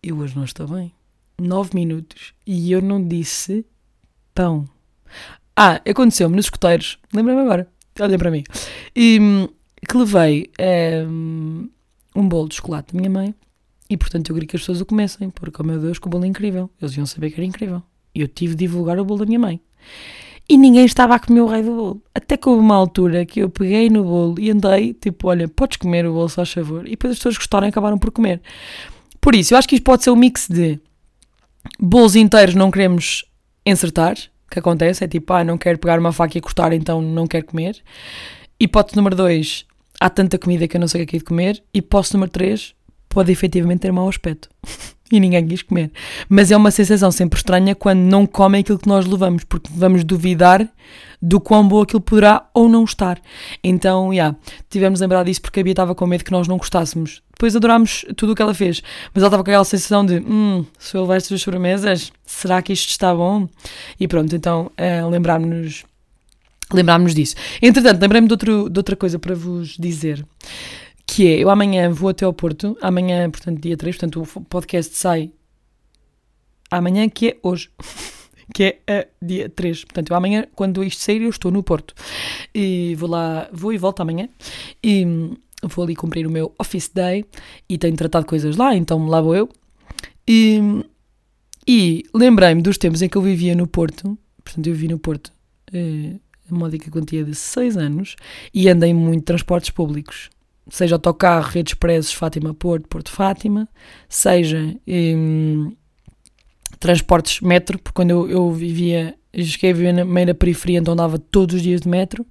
eu 0.00 0.16
hoje 0.18 0.36
não 0.36 0.44
estou 0.44 0.68
bem. 0.68 0.92
Nove 1.40 1.70
minutos 1.74 2.32
e 2.46 2.70
eu 2.70 2.80
não 2.80 3.04
disse 3.04 3.66
pão. 4.32 4.64
Ah, 5.56 5.80
aconteceu-me 5.84 6.36
nos 6.36 6.46
escuteiros. 6.46 7.00
Lembra-me 7.12 7.40
agora. 7.40 7.68
Olhem 7.98 8.16
para 8.16 8.30
mim. 8.30 8.44
Hum, 8.96 9.48
que 9.88 9.96
levei 9.96 10.52
hum, 11.08 11.68
um 12.14 12.28
bolo 12.28 12.48
de 12.48 12.54
chocolate 12.54 12.94
da 12.94 13.00
minha 13.00 13.10
mãe 13.10 13.34
e 13.90 13.96
portanto 13.96 14.30
eu 14.30 14.34
queria 14.34 14.48
que 14.48 14.54
as 14.54 14.62
pessoas 14.62 14.80
o 14.80 14.86
comessem, 14.86 15.30
porque, 15.30 15.60
oh 15.60 15.64
meu 15.64 15.80
Deus, 15.80 15.98
que 15.98 16.06
o 16.06 16.10
bolo 16.10 16.24
é 16.24 16.28
incrível. 16.28 16.70
Eles 16.80 16.96
iam 16.96 17.06
saber 17.06 17.30
que 17.30 17.40
era 17.40 17.44
incrível. 17.44 17.82
E 18.14 18.20
eu 18.20 18.28
tive 18.28 18.54
de 18.54 18.66
divulgar 18.66 19.00
o 19.00 19.04
bolo 19.04 19.18
da 19.20 19.26
minha 19.26 19.40
mãe. 19.40 19.60
E 20.48 20.56
ninguém 20.56 20.84
estava 20.84 21.14
a 21.14 21.18
comer 21.18 21.40
o 21.40 21.46
raio 21.46 21.64
do 21.64 21.74
bolo. 21.74 22.02
Até 22.14 22.36
que 22.36 22.48
houve 22.48 22.60
uma 22.60 22.76
altura 22.76 23.24
que 23.24 23.40
eu 23.40 23.48
peguei 23.48 23.88
no 23.88 24.04
bolo 24.04 24.38
e 24.38 24.50
andei, 24.50 24.92
tipo, 24.92 25.28
olha, 25.28 25.48
podes 25.48 25.78
comer 25.78 26.06
o 26.06 26.12
bolo, 26.12 26.28
só 26.28 26.44
favor. 26.44 26.86
E 26.86 26.90
depois 26.90 27.12
as 27.12 27.18
pessoas 27.18 27.36
gostaram 27.36 27.66
e 27.66 27.70
acabaram 27.70 27.98
por 27.98 28.10
comer. 28.10 28.42
Por 29.20 29.34
isso, 29.34 29.54
eu 29.54 29.58
acho 29.58 29.68
que 29.68 29.76
isto 29.76 29.84
pode 29.84 30.04
ser 30.04 30.10
um 30.10 30.16
mix 30.16 30.46
de 30.48 30.78
bolos 31.80 32.14
inteiros 32.14 32.54
não 32.54 32.70
queremos 32.70 33.24
encertar, 33.64 34.16
que 34.50 34.58
acontece, 34.58 35.04
é 35.04 35.08
tipo, 35.08 35.32
ah, 35.32 35.42
não 35.42 35.58
quero 35.58 35.78
pegar 35.78 35.98
uma 35.98 36.12
faca 36.12 36.36
e 36.38 36.40
cortar, 36.40 36.72
então 36.72 37.00
não 37.00 37.26
quero 37.26 37.46
comer. 37.46 37.82
Hipótese 38.60 38.96
número 38.96 39.16
2, 39.16 39.66
há 39.98 40.10
tanta 40.10 40.38
comida 40.38 40.68
que 40.68 40.76
eu 40.76 40.80
não 40.80 40.88
sei 40.88 41.02
o 41.02 41.06
que 41.06 41.16
é 41.16 41.18
de 41.18 41.24
comer. 41.24 41.62
Hipótese 41.72 42.14
número 42.14 42.30
3, 42.30 42.74
pode 43.08 43.32
efetivamente 43.32 43.80
ter 43.80 43.92
mau 43.92 44.08
aspecto. 44.08 44.48
e 45.10 45.20
ninguém 45.20 45.46
quis 45.46 45.62
comer. 45.62 45.90
Mas 46.28 46.50
é 46.50 46.56
uma 46.56 46.70
sensação 46.70 47.10
sempre 47.10 47.38
estranha 47.38 47.74
quando 47.74 48.00
não 48.00 48.26
comem 48.26 48.60
aquilo 48.60 48.78
que 48.78 48.88
nós 48.88 49.06
levamos, 49.06 49.44
porque 49.44 49.70
vamos 49.74 50.02
duvidar 50.04 50.68
do 51.20 51.40
quão 51.40 51.66
bom 51.66 51.82
aquilo 51.82 52.00
poderá 52.00 52.48
ou 52.52 52.68
não 52.68 52.84
estar. 52.84 53.20
Então, 53.62 54.08
já, 54.08 54.14
yeah, 54.14 54.38
tivemos 54.68 55.00
lembrar 55.00 55.24
disso 55.24 55.40
porque 55.40 55.60
a 55.60 55.62
Bia 55.62 55.72
estava 55.72 55.94
com 55.94 56.06
medo 56.06 56.24
que 56.24 56.32
nós 56.32 56.48
não 56.48 56.56
gostássemos. 56.56 57.22
Depois 57.32 57.56
adorámos 57.56 58.04
tudo 58.16 58.32
o 58.32 58.34
que 58.34 58.42
ela 58.42 58.54
fez, 58.54 58.82
mas 59.12 59.22
ela 59.22 59.28
estava 59.28 59.42
com 59.42 59.50
aquela 59.50 59.64
sensação 59.64 60.04
de: 60.04 60.18
hum, 60.18 60.64
se 60.78 60.96
eu 60.96 61.02
levar 61.02 61.16
estas 61.16 61.40
sobremesas, 61.40 62.12
será 62.24 62.62
que 62.62 62.72
isto 62.72 62.90
está 62.90 63.14
bom? 63.14 63.48
E 63.98 64.06
pronto, 64.06 64.34
então 64.34 64.70
uh, 64.78 65.08
lembrámos-nos 65.08 65.84
lembrámos 66.72 67.14
disso. 67.14 67.34
Entretanto, 67.60 68.00
lembrei-me 68.00 68.28
de, 68.28 68.36
de 68.36 68.78
outra 68.78 68.96
coisa 68.96 69.18
para 69.18 69.34
vos 69.34 69.76
dizer 69.78 70.24
que 71.06 71.28
é, 71.28 71.38
eu 71.38 71.50
amanhã 71.50 71.90
vou 71.90 72.08
até 72.08 72.24
ao 72.24 72.32
Porto, 72.32 72.76
amanhã, 72.80 73.30
portanto, 73.30 73.60
dia 73.60 73.76
3, 73.76 73.96
portanto, 73.96 74.22
o 74.22 74.40
podcast 74.42 74.96
sai 74.96 75.30
amanhã, 76.70 77.08
que 77.08 77.28
é 77.28 77.36
hoje, 77.42 77.70
que 78.54 78.64
é 78.86 79.00
a 79.00 79.06
dia 79.24 79.48
3. 79.48 79.84
Portanto, 79.84 80.10
eu 80.10 80.16
amanhã, 80.16 80.46
quando 80.54 80.82
isto 80.82 81.02
sair, 81.02 81.22
eu 81.22 81.30
estou 81.30 81.50
no 81.50 81.62
Porto. 81.62 81.94
E 82.54 82.94
vou 82.96 83.08
lá, 83.08 83.48
vou 83.52 83.72
e 83.72 83.78
volto 83.78 84.00
amanhã. 84.00 84.28
E 84.82 85.06
vou 85.62 85.84
ali 85.84 85.94
cumprir 85.94 86.26
o 86.26 86.30
meu 86.30 86.54
office 86.58 86.90
day 86.92 87.24
e 87.68 87.78
tenho 87.78 87.96
tratado 87.96 88.26
coisas 88.26 88.56
lá, 88.56 88.74
então 88.74 89.06
lá 89.06 89.20
vou 89.20 89.34
eu. 89.34 89.48
E, 90.26 90.84
e 91.66 92.04
lembrei-me 92.14 92.62
dos 92.62 92.78
tempos 92.78 93.02
em 93.02 93.08
que 93.08 93.16
eu 93.16 93.22
vivia 93.22 93.54
no 93.54 93.66
Porto, 93.66 94.18
portanto, 94.42 94.66
eu 94.66 94.74
vivi 94.74 94.88
no 94.88 94.98
Porto. 94.98 95.32
Eh, 95.72 96.16
a 96.50 96.54
módica 96.54 96.90
quantia 96.90 97.24
de 97.24 97.34
6 97.34 97.76
anos 97.78 98.16
e 98.52 98.68
andei 98.68 98.92
muito 98.92 99.24
transportes 99.24 99.70
públicos 99.70 100.28
seja 100.68 100.94
autocarro, 100.96 101.50
redes 101.50 101.72
expressos, 101.72 102.12
Fátima 102.12 102.54
Porto, 102.54 102.88
Porto 102.88 103.10
Fátima, 103.10 103.68
seja 104.08 104.74
hum, 104.86 105.72
transportes 106.78 107.40
metro, 107.40 107.78
porque 107.78 107.94
quando 107.94 108.10
eu, 108.10 108.28
eu 108.28 108.52
vivia, 108.52 109.14
eu 109.32 109.44
cheguei 109.44 109.70
a 109.70 109.74
viver 109.74 109.92
na 109.92 110.04
meia 110.04 110.28
da 110.28 110.34
periferia, 110.34 110.78
então 110.78 110.94
andava 110.94 111.18
todos 111.18 111.56
os 111.56 111.62
dias 111.62 111.80
de 111.80 111.88
metro, 111.88 112.26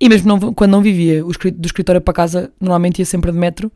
e 0.00 0.08
mesmo 0.08 0.28
não, 0.28 0.52
quando 0.52 0.70
não 0.72 0.82
vivia 0.82 1.22
do 1.22 1.66
escritório 1.66 2.00
para 2.00 2.14
casa, 2.14 2.52
normalmente 2.60 2.98
ia 2.98 3.06
sempre 3.06 3.32
de 3.32 3.38
metro, 3.38 3.72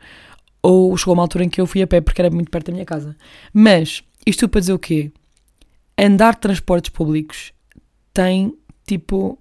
ou 0.62 0.96
chegou 0.96 1.14
uma 1.14 1.22
altura 1.22 1.44
em 1.44 1.48
que 1.48 1.60
eu 1.60 1.66
fui 1.66 1.82
a 1.82 1.86
pé, 1.86 2.00
porque 2.00 2.20
era 2.20 2.30
muito 2.30 2.50
perto 2.50 2.66
da 2.66 2.72
minha 2.72 2.84
casa. 2.84 3.16
Mas, 3.52 4.02
isto 4.26 4.48
para 4.48 4.60
dizer 4.60 4.72
o 4.72 4.78
quê? 4.78 5.12
Andar 5.96 6.34
de 6.34 6.40
transportes 6.40 6.90
públicos 6.90 7.52
tem, 8.12 8.52
tipo, 8.86 9.38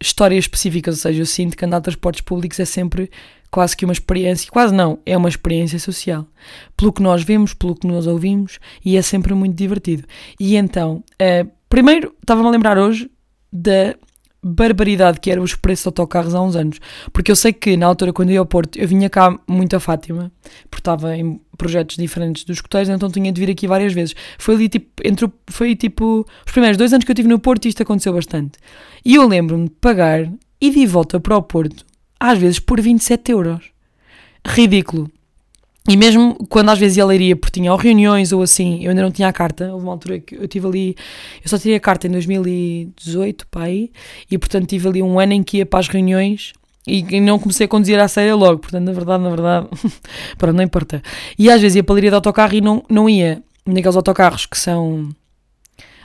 histórias 0.00 0.44
específicas, 0.44 0.96
ou 0.96 1.00
seja, 1.02 1.22
eu 1.22 1.26
sinto 1.26 1.56
que 1.56 1.64
andar 1.64 1.78
de 1.78 1.84
transportes 1.84 2.22
públicos 2.22 2.58
é 2.58 2.64
sempre 2.64 3.10
quase 3.50 3.76
que 3.76 3.84
uma 3.84 3.92
experiência, 3.92 4.50
quase 4.50 4.72
não, 4.72 4.98
é 5.04 5.16
uma 5.16 5.28
experiência 5.28 5.78
social. 5.78 6.26
Pelo 6.76 6.92
que 6.92 7.02
nós 7.02 7.22
vemos, 7.22 7.52
pelo 7.52 7.74
que 7.74 7.86
nós 7.86 8.06
ouvimos, 8.06 8.58
e 8.84 8.96
é 8.96 9.02
sempre 9.02 9.34
muito 9.34 9.56
divertido. 9.56 10.04
E 10.38 10.56
então, 10.56 11.02
uh, 11.20 11.50
primeiro, 11.68 12.14
estava-me 12.20 12.48
a 12.48 12.50
lembrar 12.50 12.78
hoje 12.78 13.10
da 13.52 13.94
barbaridade 14.42 15.20
que 15.20 15.30
eram 15.30 15.42
os 15.42 15.54
preços 15.54 15.84
de 15.84 15.88
autocarros 15.88 16.34
há 16.34 16.40
uns 16.40 16.56
anos. 16.56 16.78
Porque 17.12 17.30
eu 17.30 17.36
sei 17.36 17.52
que 17.52 17.76
na 17.76 17.86
altura, 17.86 18.12
quando 18.12 18.30
eu 18.30 18.34
ia 18.34 18.38
ao 18.40 18.46
Porto, 18.46 18.78
eu 18.78 18.88
vinha 18.88 19.10
cá 19.10 19.38
muito 19.46 19.76
a 19.76 19.80
Fátima, 19.80 20.32
porque 20.70 20.80
estava 20.80 21.16
em 21.16 21.40
projetos 21.56 21.96
diferentes 21.96 22.44
dos 22.44 22.56
escuteiros, 22.56 22.88
então 22.88 23.10
tinha 23.10 23.30
de 23.30 23.40
vir 23.40 23.50
aqui 23.50 23.66
várias 23.66 23.92
vezes. 23.92 24.14
Foi 24.38 24.54
ali 24.54 24.68
tipo, 24.68 24.88
entre, 25.04 25.30
foi 25.48 25.76
tipo, 25.76 26.26
os 26.46 26.52
primeiros 26.52 26.78
dois 26.78 26.92
anos 26.92 27.04
que 27.04 27.10
eu 27.10 27.14
estive 27.14 27.28
no 27.28 27.38
Porto, 27.38 27.68
isto 27.68 27.82
aconteceu 27.82 28.12
bastante. 28.12 28.58
E 29.04 29.14
eu 29.14 29.28
lembro-me 29.28 29.64
de 29.64 29.74
pagar 29.80 30.30
e 30.60 30.70
de 30.70 30.86
volta 30.86 31.20
para 31.20 31.36
o 31.36 31.42
Porto, 31.42 31.84
às 32.18 32.38
vezes 32.38 32.58
por 32.58 32.80
27 32.80 33.32
euros. 33.32 33.64
Ridículo. 34.46 35.10
E 35.90 35.96
mesmo 35.96 36.36
quando 36.48 36.68
às 36.68 36.78
vezes 36.78 36.98
ia 36.98 37.02
a 37.02 37.06
leiria 37.06 37.34
porque 37.34 37.58
tinha 37.58 37.72
ou 37.72 37.76
reuniões 37.76 38.30
ou 38.30 38.42
assim, 38.42 38.80
eu 38.84 38.90
ainda 38.90 39.02
não 39.02 39.10
tinha 39.10 39.26
a 39.26 39.32
carta. 39.32 39.72
Houve 39.72 39.84
uma 39.84 39.92
altura 39.92 40.20
que 40.20 40.36
eu 40.36 40.46
tive 40.46 40.64
ali, 40.68 40.96
eu 41.42 41.50
só 41.50 41.58
tirei 41.58 41.76
a 41.76 41.80
carta 41.80 42.06
em 42.06 42.10
2018, 42.12 43.44
pai, 43.48 43.90
e 44.30 44.38
portanto 44.38 44.68
tive 44.68 44.86
ali 44.86 45.02
um 45.02 45.18
ano 45.18 45.32
em 45.32 45.42
que 45.42 45.56
ia 45.56 45.66
para 45.66 45.80
as 45.80 45.88
reuniões 45.88 46.52
e 46.86 47.20
não 47.20 47.40
comecei 47.40 47.66
a 47.66 47.68
conduzir 47.68 47.98
à 47.98 48.06
séria 48.06 48.36
logo. 48.36 48.60
Portanto, 48.60 48.84
na 48.84 48.92
verdade, 48.92 49.24
na 49.24 49.30
verdade, 49.30 49.66
pronto, 50.38 50.56
não 50.56 50.62
importa. 50.62 51.02
E 51.36 51.50
às 51.50 51.60
vezes 51.60 51.74
ia 51.74 51.82
para 51.82 51.92
a 51.92 51.96
leiria 51.96 52.10
de 52.10 52.14
autocarro 52.14 52.54
e 52.54 52.60
não, 52.60 52.84
não 52.88 53.08
ia 53.08 53.42
naqueles 53.66 53.96
autocarros 53.96 54.46
que 54.46 54.56
são 54.56 55.08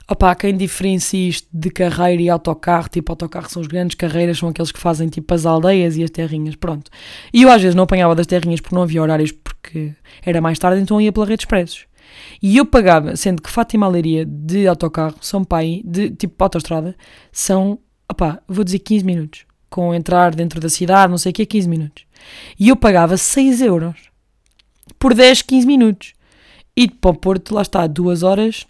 Opa, 0.08 0.36
quem 0.36 0.56
diferencia 0.56 1.30
isto 1.30 1.48
de 1.52 1.72
carreira 1.72 2.22
e 2.22 2.30
autocarro, 2.30 2.88
tipo 2.88 3.12
autocarro 3.12 3.50
são 3.50 3.60
os 3.60 3.68
grandes, 3.68 3.96
carreiras 3.96 4.38
são 4.38 4.50
aqueles 4.50 4.72
que 4.72 4.80
fazem 4.80 5.10
tipo 5.10 5.34
as 5.34 5.48
aldeias 5.48 5.98
e 5.98 6.04
as 6.04 6.12
terrinhas, 6.12 6.56
pronto. 6.56 6.92
E 7.34 7.42
eu 7.42 7.50
às 7.50 7.60
vezes 7.60 7.74
não 7.74 7.86
apanhava 7.86 8.14
das 8.14 8.28
terrinhas 8.28 8.62
porque 8.62 8.76
não 8.76 8.84
havia 8.84 9.02
horários, 9.02 9.34
porque 9.66 9.94
era 10.24 10.40
mais 10.40 10.60
tarde, 10.60 10.82
então 10.82 11.02
ia 11.02 11.12
pela 11.12 11.26
rede 11.26 11.42
expressos. 11.42 11.86
E 12.42 12.56
eu 12.58 12.66
pagava, 12.66 13.16
sendo 13.16 13.42
que 13.42 13.50
Fátima 13.50 13.88
Leiria 13.88 14.24
de 14.24 14.68
autocarro, 14.68 15.16
São 15.22 15.44
Pai, 15.44 15.82
de 15.84 16.12
tipo 16.12 16.42
autostrada, 16.44 16.96
são, 17.32 17.80
opá, 18.10 18.40
vou 18.48 18.64
dizer 18.64 18.80
15 18.80 19.04
minutos. 19.04 19.46
Com 19.70 19.94
entrar 19.94 20.34
dentro 20.36 20.62
da 20.62 20.70
cidade, 20.70 21.10
não 21.10 21.18
sei 21.18 21.32
o 21.32 21.34
que, 21.34 21.46
15 21.46 21.68
minutos. 21.68 22.06
E 22.60 22.70
eu 22.70 22.76
pagava 22.76 23.18
6 23.18 23.62
euros 23.62 23.96
por 25.00 25.14
10, 25.14 25.42
15 25.42 25.68
minutos. 25.68 26.14
E 26.78 26.88
para 26.88 27.12
o 27.12 27.16
Porto, 27.16 27.54
lá 27.54 27.64
está, 27.64 27.88
2 27.88 28.22
horas, 28.22 28.68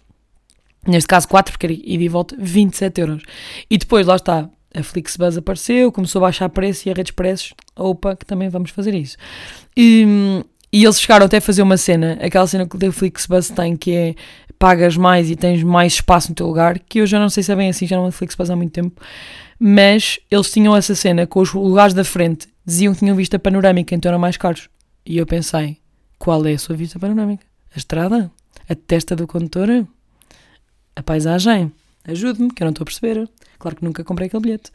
neste 0.86 1.06
caso 1.06 1.28
4, 1.28 1.52
porque 1.52 1.66
era 1.66 1.72
ida 1.74 2.02
e 2.02 2.08
volta, 2.08 2.34
27 2.38 3.00
euros. 3.00 3.22
E 3.70 3.76
depois, 3.76 4.06
lá 4.06 4.16
está, 4.16 4.48
a 4.74 4.82
Flixbus 4.82 5.36
apareceu, 5.36 5.92
começou 5.92 6.20
a 6.20 6.26
baixar 6.26 6.48
preço 6.48 6.88
e 6.88 6.90
a 6.90 6.94
Redes 6.94 7.12
Preços, 7.12 7.52
opa, 7.76 8.16
que 8.16 8.24
também 8.24 8.48
vamos 8.48 8.70
fazer 8.70 8.94
isso. 8.94 9.16
E, 9.76 10.42
e 10.72 10.84
eles 10.84 11.00
chegaram 11.00 11.26
até 11.26 11.38
a 11.38 11.40
fazer 11.40 11.62
uma 11.62 11.76
cena, 11.76 12.18
aquela 12.20 12.46
cena 12.46 12.66
que 12.66 12.84
a 12.84 12.92
Flixbus 12.92 13.50
tem, 13.50 13.76
que 13.76 13.92
é 13.92 14.14
pagas 14.58 14.96
mais 14.96 15.30
e 15.30 15.36
tens 15.36 15.62
mais 15.62 15.94
espaço 15.94 16.30
no 16.30 16.34
teu 16.34 16.46
lugar, 16.46 16.78
que 16.78 17.00
eu 17.00 17.06
já 17.06 17.18
não 17.18 17.28
sei 17.28 17.42
se 17.42 17.52
é 17.52 17.56
bem 17.56 17.68
assim, 17.68 17.86
já 17.86 17.96
não 17.96 18.06
é 18.06 18.10
Flixbus 18.10 18.50
há 18.50 18.56
muito 18.56 18.72
tempo, 18.72 19.00
mas 19.58 20.18
eles 20.30 20.50
tinham 20.50 20.76
essa 20.76 20.94
cena 20.94 21.26
com 21.26 21.40
os 21.40 21.52
lugares 21.52 21.94
da 21.94 22.04
frente, 22.04 22.48
diziam 22.64 22.92
que 22.92 23.00
tinham 23.00 23.16
vista 23.16 23.38
panorâmica, 23.38 23.94
então 23.94 24.10
eram 24.10 24.18
mais 24.18 24.36
caros. 24.36 24.68
E 25.04 25.18
eu 25.18 25.26
pensei, 25.26 25.78
qual 26.18 26.44
é 26.46 26.54
a 26.54 26.58
sua 26.58 26.74
vista 26.74 26.98
panorâmica? 26.98 27.44
A 27.74 27.78
estrada? 27.78 28.30
A 28.68 28.74
testa 28.74 29.14
do 29.14 29.26
condutor? 29.26 29.86
a 30.96 31.02
paisagem, 31.02 31.70
ajude-me, 32.04 32.50
que 32.50 32.62
eu 32.62 32.64
não 32.64 32.70
estou 32.70 32.82
a 32.82 32.86
perceber. 32.86 33.28
Claro 33.58 33.76
que 33.76 33.84
nunca 33.84 34.02
comprei 34.02 34.26
aquele 34.26 34.42
bilhete. 34.42 34.72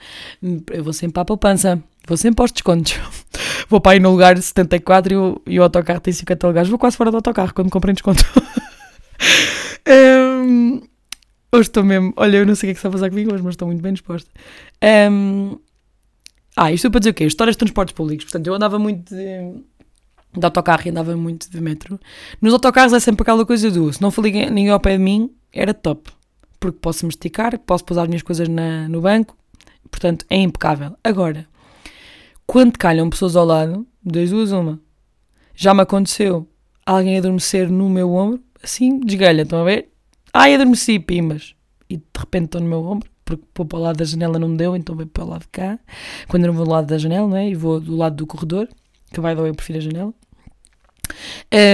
Eu 0.71 0.83
vou 0.83 0.93
sempre 0.93 1.13
para 1.13 1.23
a 1.23 1.25
poupança, 1.25 1.83
vou 2.07 2.15
sempre 2.15 2.43
aos 2.43 2.51
descontos. 2.51 2.93
vou 3.69 3.81
para 3.81 3.93
aí 3.93 3.99
no 3.99 4.11
lugar 4.11 4.37
74 4.37 5.13
e 5.13 5.17
o, 5.17 5.41
e 5.45 5.59
o 5.59 5.63
autocarro 5.63 5.99
tem 5.99 6.13
50 6.13 6.47
lugares. 6.47 6.69
Vou 6.69 6.79
quase 6.79 6.97
fora 6.97 7.11
do 7.11 7.17
autocarro 7.17 7.53
quando 7.53 7.69
comprei 7.69 7.93
desconto. 7.93 8.23
um, 9.87 10.81
hoje 11.51 11.69
estou 11.69 11.83
mesmo. 11.83 12.13
Olha, 12.15 12.37
eu 12.37 12.45
não 12.45 12.55
sei 12.55 12.67
o 12.67 12.67
que 12.67 12.71
é 12.71 12.73
que 12.73 12.79
está 12.79 12.89
a 12.89 12.91
fazer 12.91 13.09
comigo 13.09 13.33
hoje, 13.33 13.43
mas 13.43 13.53
estou 13.53 13.67
muito 13.67 13.81
bem 13.81 13.93
disposta. 13.93 14.29
Um, 15.11 15.57
ah, 16.55 16.71
isto 16.71 16.87
é 16.87 16.89
para 16.89 16.99
dizer 16.99 17.09
o 17.11 17.13
quê? 17.13 17.25
Histórias 17.25 17.55
de 17.55 17.59
transportes 17.59 17.93
públicos. 17.93 18.25
Portanto, 18.25 18.47
eu 18.47 18.53
andava 18.53 18.77
muito 18.77 19.13
de, 19.13 19.63
de 20.37 20.45
autocarro 20.45 20.83
e 20.85 20.89
andava 20.89 21.15
muito 21.15 21.49
de 21.49 21.61
metro. 21.61 21.99
Nos 22.41 22.53
autocarros 22.53 22.93
é 22.93 22.99
sempre 22.99 23.23
aquela 23.23 23.45
coisa 23.45 23.69
do 23.71 23.91
se 23.91 24.01
não 24.01 24.11
for 24.11 24.23
ninguém 24.23 24.69
ao 24.69 24.79
pé 24.79 24.97
de 24.97 25.03
mim, 25.03 25.31
era 25.53 25.73
top. 25.73 26.11
Porque 26.59 26.77
posso 26.79 27.05
me 27.05 27.09
esticar, 27.09 27.57
posso 27.59 27.83
pousar 27.83 28.03
as 28.03 28.07
minhas 28.07 28.21
coisas 28.21 28.47
na, 28.47 28.87
no 28.87 29.01
banco, 29.01 29.35
portanto 29.89 30.25
é 30.29 30.37
impecável. 30.37 30.95
Agora, 31.03 31.47
quando 32.51 32.77
calham 32.77 33.09
pessoas 33.09 33.37
ao 33.37 33.45
lado, 33.45 33.87
dois, 34.03 34.29
duas, 34.29 34.51
uma. 34.51 34.77
Já 35.55 35.73
me 35.73 35.83
aconteceu 35.83 36.45
alguém 36.85 37.17
adormecer 37.17 37.71
no 37.71 37.89
meu 37.89 38.11
ombro, 38.13 38.43
assim, 38.61 38.99
desgalha, 38.99 39.43
estão 39.43 39.61
a 39.61 39.63
ver? 39.63 39.87
Ai, 40.33 40.55
adormeci, 40.55 40.99
pimas. 40.99 41.55
E 41.89 41.95
de 41.95 42.03
repente 42.19 42.47
estou 42.47 42.59
no 42.59 42.67
meu 42.67 42.83
ombro, 42.83 43.09
porque 43.23 43.45
para 43.53 43.77
o 43.77 43.81
lado 43.81 43.95
da 43.95 44.03
janela 44.03 44.37
não 44.37 44.49
me 44.49 44.57
deu, 44.57 44.75
então 44.75 44.97
veio 44.97 45.07
para 45.07 45.23
o 45.23 45.29
lado 45.29 45.43
de 45.43 45.47
cá. 45.47 45.79
Quando 46.27 46.45
não 46.45 46.51
vou 46.51 46.65
do 46.65 46.71
lado 46.71 46.87
da 46.87 46.97
janela, 46.97 47.25
não 47.25 47.37
é? 47.37 47.47
E 47.47 47.55
vou 47.55 47.79
do 47.79 47.95
lado 47.95 48.17
do 48.17 48.27
corredor, 48.27 48.67
que 49.13 49.21
vai 49.21 49.33
dar 49.33 49.43
eu 49.43 49.55
prefiro 49.55 49.79
a 49.79 49.81
janela. 49.81 50.13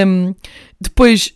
Um, 0.06 0.32
depois, 0.80 1.34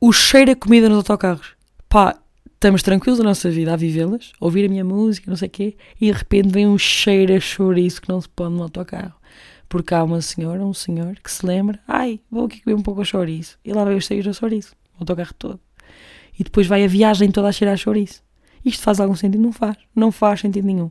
o 0.00 0.12
cheiro 0.12 0.52
a 0.52 0.54
comida 0.54 0.88
nos 0.88 0.98
autocarros 0.98 1.56
pá, 1.88 2.16
estamos 2.56 2.82
tranquilos 2.82 3.18
na 3.18 3.26
nossa 3.26 3.50
vida 3.50 3.72
a 3.72 3.76
vivê-las, 3.76 4.32
ouvir 4.40 4.64
a 4.64 4.68
minha 4.68 4.84
música, 4.84 5.30
não 5.30 5.36
sei 5.36 5.48
o 5.48 5.50
quê, 5.50 5.76
e 6.00 6.06
de 6.06 6.12
repente 6.12 6.48
vem 6.48 6.66
um 6.66 6.78
cheiro 6.78 7.34
a 7.34 7.40
chouriço 7.40 8.00
que 8.00 8.08
não 8.08 8.20
se 8.20 8.28
pode 8.28 8.54
no 8.54 8.62
autocarro. 8.62 9.14
Porque 9.68 9.94
há 9.94 10.02
uma 10.02 10.22
senhora, 10.22 10.64
um 10.64 10.72
senhor, 10.72 11.16
que 11.22 11.30
se 11.30 11.44
lembra, 11.44 11.78
ai, 11.86 12.20
vou 12.30 12.46
aqui 12.46 12.62
comer 12.62 12.76
um 12.76 12.82
pouco 12.82 13.02
a 13.02 13.04
chouriço. 13.04 13.58
E 13.64 13.72
lá 13.72 13.84
vai 13.84 13.94
o 13.94 14.00
cheiro 14.00 14.30
a 14.30 14.32
chouriço, 14.32 14.74
o 14.94 15.02
autocarro 15.02 15.34
todo. 15.38 15.60
E 16.38 16.44
depois 16.44 16.66
vai 16.66 16.84
a 16.84 16.88
viagem 16.88 17.30
toda 17.30 17.48
a 17.48 17.52
cheirar 17.52 17.74
a 17.74 17.76
chouriço. 17.76 18.22
Isto 18.64 18.82
faz 18.82 19.00
algum 19.00 19.14
sentido? 19.14 19.42
Não 19.42 19.52
faz. 19.52 19.76
Não 19.94 20.10
faz 20.10 20.40
sentido 20.40 20.66
nenhum. 20.66 20.90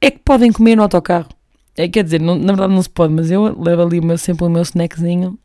É 0.00 0.10
que 0.10 0.18
podem 0.18 0.52
comer 0.52 0.76
no 0.76 0.82
autocarro. 0.82 1.28
É, 1.76 1.88
quer 1.88 2.04
dizer, 2.04 2.20
não, 2.20 2.36
na 2.36 2.52
verdade 2.52 2.74
não 2.74 2.82
se 2.82 2.90
pode, 2.90 3.14
mas 3.14 3.30
eu 3.30 3.60
levo 3.60 3.82
ali 3.82 4.00
meu, 4.00 4.18
sempre 4.18 4.44
o 4.44 4.48
meu 4.48 4.62
snackzinho 4.62 5.38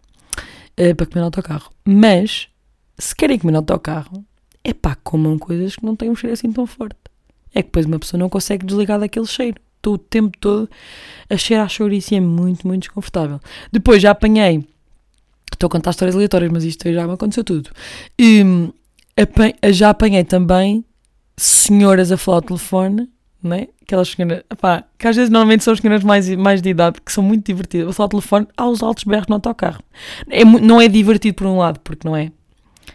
uh, 0.80 0.96
para 0.96 1.06
comer 1.06 1.22
no 1.22 1.26
autocarro. 1.26 1.72
Mas, 1.86 2.48
se 2.98 3.16
querem 3.16 3.38
comer 3.38 3.52
no 3.52 3.60
autocarro, 3.60 4.26
é 4.64 4.74
pá, 4.74 4.96
comam 5.04 5.38
coisas 5.38 5.76
que 5.76 5.86
não 5.86 5.96
têm 5.96 6.10
um 6.10 6.16
cheiro 6.16 6.34
assim 6.34 6.52
tão 6.52 6.66
forte. 6.66 6.98
É 7.54 7.62
que 7.62 7.68
depois 7.68 7.86
uma 7.86 8.00
pessoa 8.00 8.20
não 8.20 8.30
consegue 8.30 8.66
desligar 8.66 9.00
daquele 9.00 9.26
cheiro. 9.26 9.58
Estou 9.78 9.96
o 9.96 9.98
tempo 9.98 10.38
todo 10.40 10.70
a 11.30 11.36
cheirar 11.36 11.66
a 11.66 11.70
chouriço 11.70 12.14
e 12.14 12.18
é 12.18 12.20
muito, 12.22 12.66
muito 12.66 12.84
desconfortável. 12.84 13.40
Depois 13.72 14.02
já 14.02 14.12
apanhei, 14.12 14.66
estou 15.52 15.68
a 15.68 15.70
contar 15.70 15.92
histórias 15.92 16.16
aleatórias, 16.16 16.52
mas 16.52 16.64
isto 16.64 16.92
já 16.92 17.06
me 17.06 17.14
aconteceu 17.14 17.44
tudo. 17.44 17.70
E, 18.18 18.42
já 19.72 19.90
apanhei 19.90 20.24
também 20.24 20.86
senhoras 21.36 22.12
a 22.12 22.18
falar 22.18 22.38
ao 22.38 22.42
telefone, 22.44 23.10
né? 23.44 23.68
Aquelas 23.82 24.08
senhoras, 24.08 24.44
pá, 24.60 24.86
que 24.98 25.06
às 25.06 25.18
vezes 25.18 25.30
normalmente 25.30 25.66
são 25.66 25.74
as 25.74 25.80
senhoras 25.80 26.04
mais, 26.04 26.30
mais 26.36 26.62
de 26.62 26.70
idade, 26.70 27.02
que 27.02 27.12
são 27.12 27.24
muito 27.24 27.46
divertidas, 27.46 27.90
a 27.90 27.94
falar 27.94 28.06
ao 28.06 28.10
telefone 28.10 28.48
aos 28.56 28.82
altos 28.82 29.04
berros 29.04 29.28
no 29.28 29.36
autocarro. 29.36 29.84
É, 30.30 30.46
não 30.46 30.80
é 30.80 30.88
divertido 30.88 31.36
por 31.36 31.48
um 31.48 31.58
lado, 31.58 31.82
porque 31.82 32.08
não 32.08 32.16
é. 32.16 32.32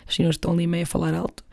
As 0.09 0.15
senhoras 0.15 0.37
estão 0.37 0.53
ali 0.53 0.67
meio 0.67 0.85
a 0.85 0.87
falar 0.87 1.15
alto. 1.15 1.45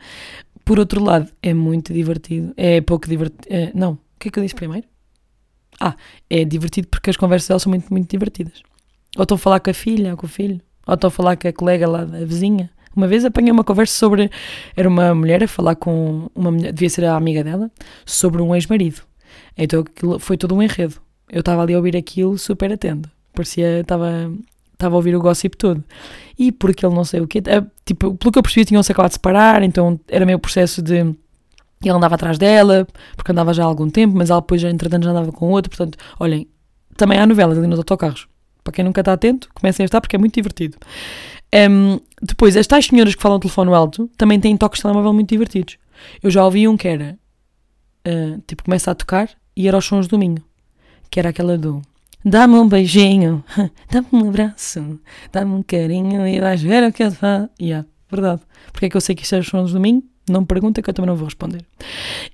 Por 0.64 0.78
outro 0.78 1.02
lado, 1.02 1.30
é 1.42 1.54
muito 1.54 1.92
divertido. 1.92 2.52
É 2.56 2.80
pouco 2.80 3.08
divertido. 3.08 3.44
É, 3.48 3.70
não, 3.74 3.92
o 3.92 3.98
que 4.18 4.28
é 4.28 4.30
que 4.30 4.38
eu 4.38 4.42
disse 4.42 4.54
primeiro? 4.54 4.86
Ah, 5.80 5.94
é 6.30 6.44
divertido 6.44 6.88
porque 6.88 7.10
as 7.10 7.16
conversas 7.16 7.48
delas 7.48 7.62
são 7.62 7.70
muito, 7.70 7.88
muito 7.90 8.10
divertidas. 8.10 8.62
Ou 9.16 9.22
estou 9.22 9.36
a 9.36 9.38
falar 9.38 9.60
com 9.60 9.70
a 9.70 9.74
filha, 9.74 10.12
ou 10.12 10.16
com 10.16 10.26
o 10.26 10.28
filho, 10.28 10.60
ou 10.86 10.94
estou 10.94 11.08
a 11.08 11.10
falar 11.10 11.36
com 11.36 11.46
a 11.46 11.52
colega 11.52 11.86
lá 11.86 12.04
da 12.04 12.24
vizinha. 12.24 12.70
Uma 12.94 13.06
vez 13.06 13.24
apanhei 13.26 13.52
uma 13.52 13.62
conversa 13.62 13.94
sobre. 13.94 14.30
Era 14.74 14.88
uma 14.88 15.14
mulher 15.14 15.44
a 15.44 15.48
falar 15.48 15.76
com 15.76 16.30
uma 16.34 16.50
mulher, 16.50 16.72
devia 16.72 16.88
ser 16.88 17.04
a 17.04 17.14
amiga 17.14 17.44
dela, 17.44 17.70
sobre 18.06 18.40
um 18.40 18.54
ex-marido. 18.54 19.02
Então 19.56 19.84
foi 20.18 20.38
todo 20.38 20.54
um 20.54 20.62
enredo. 20.62 20.96
Eu 21.30 21.40
estava 21.40 21.62
ali 21.62 21.74
a 21.74 21.76
ouvir 21.76 21.96
aquilo 21.96 22.38
super 22.38 22.72
atento. 22.72 23.10
Parecia. 23.34 23.80
Estava. 23.80 24.32
Estava 24.76 24.94
a 24.94 24.98
ouvir 24.98 25.16
o 25.16 25.20
gossip 25.20 25.56
todo. 25.56 25.82
E 26.38 26.52
porque 26.52 26.84
ele 26.84 26.94
não 26.94 27.04
sei 27.04 27.20
o 27.20 27.26
quê. 27.26 27.42
É, 27.46 27.64
tipo, 27.84 28.14
pelo 28.14 28.30
que 28.30 28.38
eu 28.38 28.42
percebi, 28.42 28.66
tinham-se 28.66 28.92
acabado 28.92 29.08
de 29.10 29.14
separar, 29.14 29.62
então 29.62 29.98
era 30.06 30.26
meio 30.26 30.38
processo 30.38 30.82
de. 30.82 30.96
Ele 31.82 31.94
andava 31.94 32.14
atrás 32.14 32.36
dela, 32.38 32.86
porque 33.16 33.32
andava 33.32 33.54
já 33.54 33.62
há 33.62 33.66
algum 33.66 33.88
tempo, 33.88 34.14
mas 34.16 34.30
ela 34.30 34.40
depois, 34.40 34.62
entretanto, 34.62 35.04
já 35.04 35.10
andava 35.10 35.32
com 35.32 35.50
outro. 35.50 35.70
Portanto, 35.70 35.96
olhem, 36.18 36.46
também 36.96 37.18
há 37.18 37.26
novelas 37.26 37.56
ali 37.56 37.66
nos 37.66 37.78
autocarros. 37.78 38.28
Para 38.62 38.72
quem 38.72 38.84
nunca 38.84 39.00
está 39.00 39.12
atento, 39.12 39.48
comecem 39.54 39.84
a 39.84 39.86
estar 39.86 40.00
porque 40.00 40.16
é 40.16 40.18
muito 40.18 40.34
divertido. 40.34 40.76
Um, 41.54 42.00
depois, 42.20 42.56
as 42.56 42.66
tais 42.66 42.86
senhoras 42.86 43.14
que 43.14 43.22
falam 43.22 43.38
telefone 43.38 43.72
alto 43.72 44.10
também 44.16 44.38
têm 44.40 44.56
toques 44.56 44.78
de 44.78 44.82
telemóvel 44.82 45.12
muito 45.12 45.28
divertidos. 45.28 45.78
Eu 46.22 46.30
já 46.30 46.44
ouvi 46.44 46.66
um 46.68 46.76
que 46.76 46.88
era, 46.88 47.18
uh, 48.06 48.42
tipo, 48.46 48.64
começa 48.64 48.90
a 48.90 48.94
tocar 48.94 49.30
e 49.56 49.68
era 49.68 49.76
aos 49.76 49.84
sons 49.84 50.06
do 50.06 50.18
Minho. 50.18 50.42
Que 51.10 51.20
era 51.20 51.30
aquela 51.30 51.56
do 51.56 51.80
Dá-me 52.28 52.56
um 52.56 52.68
beijinho, 52.68 53.44
dá-me 53.88 54.08
um 54.12 54.28
abraço, 54.28 54.98
dá-me 55.30 55.52
um 55.52 55.62
carinho 55.62 56.26
e 56.26 56.40
vais 56.40 56.60
ver 56.60 56.82
o 56.82 56.92
que 56.92 57.04
eu 57.04 57.12
faço. 57.12 57.48
Yeah, 57.60 57.86
verdade. 58.10 58.42
Porque 58.72 58.86
é 58.86 58.88
que 58.90 58.96
eu 58.96 59.00
sei 59.00 59.14
que 59.14 59.22
isto 59.22 59.36
é 59.36 59.38
os 59.38 59.46
sons 59.46 59.72
do 59.72 59.78
Minho? 59.78 60.02
Não 60.28 60.40
me 60.40 60.46
pergunta 60.46 60.82
que 60.82 60.90
eu 60.90 60.94
também 60.94 61.06
não 61.06 61.14
vou 61.14 61.26
responder. 61.26 61.64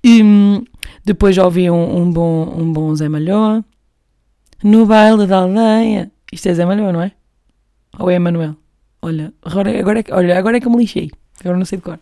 E 0.02 0.22
hum, 0.22 0.64
depois 1.04 1.36
já 1.36 1.44
ouvi 1.44 1.70
um, 1.70 1.98
um, 1.98 2.10
bom, 2.10 2.56
um 2.58 2.72
bom 2.72 2.94
Zé 2.94 3.06
Malhoa. 3.06 3.62
No 4.64 4.86
baile 4.86 5.26
da 5.26 5.40
aldeia. 5.40 6.10
Isto 6.32 6.48
é 6.48 6.54
Zé 6.54 6.64
Malhoa, 6.64 6.90
não 6.90 7.02
é? 7.02 7.12
Ou 7.98 8.10
é 8.10 8.14
Emanuel? 8.14 8.56
Olha, 9.02 9.34
agora, 9.42 9.78
agora, 9.78 10.00
é, 10.00 10.04
olha, 10.10 10.38
agora 10.38 10.56
é 10.56 10.60
que 10.60 10.66
eu 10.66 10.72
me 10.72 10.78
lixei. 10.78 11.10
Agora 11.40 11.58
não 11.58 11.66
sei 11.66 11.76
de 11.76 11.84
cor. 11.84 12.00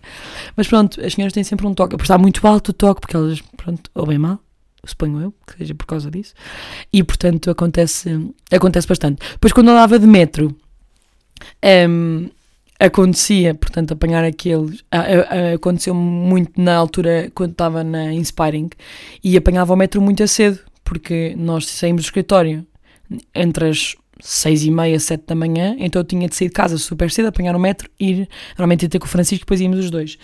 Mas 0.56 0.68
pronto, 0.68 1.04
as 1.04 1.14
senhoras 1.14 1.32
têm 1.32 1.42
sempre 1.42 1.66
um 1.66 1.74
toque. 1.74 1.96
Por 1.96 2.04
estar 2.04 2.18
muito 2.18 2.46
alto 2.46 2.68
o 2.68 2.72
toque, 2.72 3.00
porque 3.00 3.16
elas, 3.16 3.40
pronto, 3.56 3.90
ou 3.96 4.06
bem 4.06 4.18
mal, 4.18 4.38
suponho 4.84 5.20
eu, 5.20 5.34
que 5.46 5.58
seja 5.58 5.74
por 5.74 5.86
causa 5.86 6.10
disso. 6.10 6.34
E 6.92 7.02
portanto 7.02 7.50
acontece, 7.50 8.30
acontece 8.50 8.86
bastante. 8.86 9.20
Depois 9.32 9.52
quando 9.52 9.70
andava 9.70 9.98
de 9.98 10.06
metro, 10.06 10.56
um, 11.88 12.28
acontecia, 12.78 13.54
portanto, 13.54 13.92
apanhar 13.92 14.24
aqueles. 14.24 14.82
Aconteceu 15.54 15.94
muito 15.94 16.60
na 16.60 16.74
altura 16.76 17.30
quando 17.34 17.52
estava 17.52 17.84
na 17.84 18.12
Inspiring 18.12 18.70
e 19.22 19.36
apanhava 19.36 19.74
o 19.74 19.76
metro 19.76 20.00
muito 20.00 20.22
a 20.22 20.26
cedo, 20.26 20.58
porque 20.82 21.34
nós 21.36 21.66
saímos 21.66 22.02
do 22.02 22.06
escritório 22.06 22.66
entre 23.34 23.68
as 23.68 23.94
seis 24.22 24.64
e 24.64 24.70
meia, 24.70 24.98
sete 25.00 25.24
da 25.26 25.34
manhã, 25.34 25.74
então 25.78 26.00
eu 26.00 26.04
tinha 26.04 26.28
de 26.28 26.36
sair 26.36 26.48
de 26.48 26.54
casa 26.54 26.76
super 26.78 27.10
cedo, 27.10 27.28
apanhar 27.28 27.56
o 27.56 27.60
metro, 27.60 27.88
ir, 27.98 28.28
normalmente 28.50 28.82
ia 28.82 28.88
ter 28.88 28.98
com 28.98 29.06
o 29.06 29.08
Francisco, 29.08 29.44
depois 29.44 29.60
íamos 29.60 29.78
os 29.78 29.90
dois. 29.90 30.18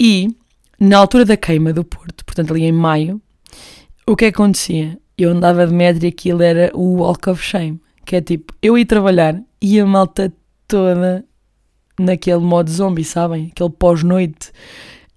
E, 0.00 0.28
na 0.78 0.98
altura 0.98 1.24
da 1.24 1.36
queima 1.36 1.72
do 1.72 1.84
Porto, 1.84 2.24
portanto 2.24 2.52
ali 2.52 2.64
em 2.64 2.72
maio, 2.72 3.20
o 4.06 4.16
que 4.16 4.26
acontecia? 4.26 4.98
Eu 5.16 5.30
andava 5.30 5.66
de 5.66 5.72
metro 5.72 6.04
e 6.04 6.08
aquilo 6.08 6.42
era 6.42 6.70
o 6.74 7.00
Walk 7.00 7.30
of 7.30 7.42
Shame, 7.42 7.80
que 8.04 8.16
é 8.16 8.20
tipo, 8.20 8.52
eu 8.60 8.76
ia 8.76 8.86
trabalhar 8.86 9.40
e 9.60 9.78
a 9.78 9.86
malta 9.86 10.32
toda 10.66 11.24
naquele 11.98 12.40
modo 12.40 12.70
zombie, 12.70 13.04
sabem? 13.04 13.50
Aquele 13.52 13.70
pós-noite 13.70 14.50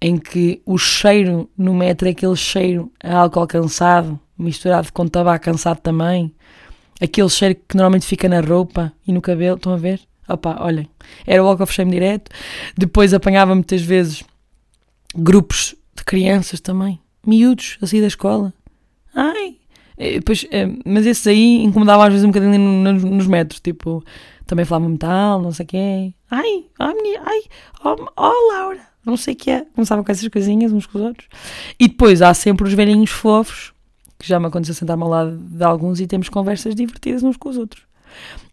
em 0.00 0.16
que 0.16 0.62
o 0.64 0.78
cheiro 0.78 1.50
no 1.58 1.74
metro 1.74 2.06
é 2.06 2.12
aquele 2.12 2.36
cheiro 2.36 2.90
a 3.02 3.16
álcool 3.16 3.46
cansado, 3.46 4.18
misturado 4.38 4.92
com 4.92 5.06
tabaco 5.08 5.44
cansado 5.44 5.80
também 5.80 6.32
aquele 7.00 7.28
cheiro 7.28 7.54
que 7.54 7.76
normalmente 7.76 8.06
fica 8.06 8.28
na 8.28 8.40
roupa 8.40 8.92
e 9.06 9.12
no 9.12 9.20
cabelo, 9.20 9.56
estão 9.56 9.72
a 9.72 9.76
ver? 9.76 10.00
Opa, 10.28 10.58
olhem, 10.60 10.88
era 11.26 11.42
o 11.42 11.46
walk 11.46 11.62
of 11.62 11.72
shame 11.72 11.90
direto. 11.90 12.30
Depois 12.76 13.14
apanhava 13.14 13.54
muitas 13.54 13.80
vezes 13.80 14.22
grupos 15.14 15.74
de 15.96 16.04
crianças 16.04 16.60
também, 16.60 17.00
miúdos, 17.26 17.78
assim 17.80 18.00
da 18.00 18.06
escola. 18.06 18.52
Ai! 19.14 19.56
Depois, 19.96 20.46
é, 20.50 20.68
mas 20.86 21.06
esses 21.06 21.26
aí 21.26 21.64
incomodavam 21.64 22.06
às 22.06 22.12
vezes 22.12 22.24
um 22.24 22.30
bocadinho 22.30 22.58
nos, 22.58 23.02
nos 23.02 23.26
metros, 23.26 23.58
tipo, 23.58 24.04
também 24.46 24.64
falavam 24.64 24.90
metal, 24.90 25.42
não 25.42 25.50
sei 25.50 25.66
quê. 25.66 26.14
Ai, 26.30 26.64
ai, 26.78 26.94
ai, 27.24 27.40
oh, 27.84 28.06
oh 28.16 28.52
Laura, 28.52 28.80
não 29.04 29.16
sei 29.16 29.34
o 29.34 29.36
que 29.36 29.50
é. 29.50 29.66
Começavam 29.74 30.04
com 30.04 30.12
essas 30.12 30.28
coisinhas 30.28 30.72
uns 30.72 30.86
com 30.86 30.98
os 30.98 31.04
outros. 31.04 31.28
E 31.80 31.88
depois 31.88 32.22
há 32.22 32.32
sempre 32.32 32.66
os 32.66 32.72
velhinhos 32.72 33.10
fofos 33.10 33.72
que 34.18 34.26
já 34.28 34.38
me 34.38 34.46
aconteceu 34.46 34.74
sentar-me 34.74 35.02
ao 35.02 35.08
lado 35.08 35.36
de 35.36 35.64
alguns 35.64 36.00
e 36.00 36.06
temos 36.06 36.28
conversas 36.28 36.74
divertidas 36.74 37.22
uns 37.22 37.36
com 37.36 37.48
os 37.48 37.56
outros. 37.56 37.82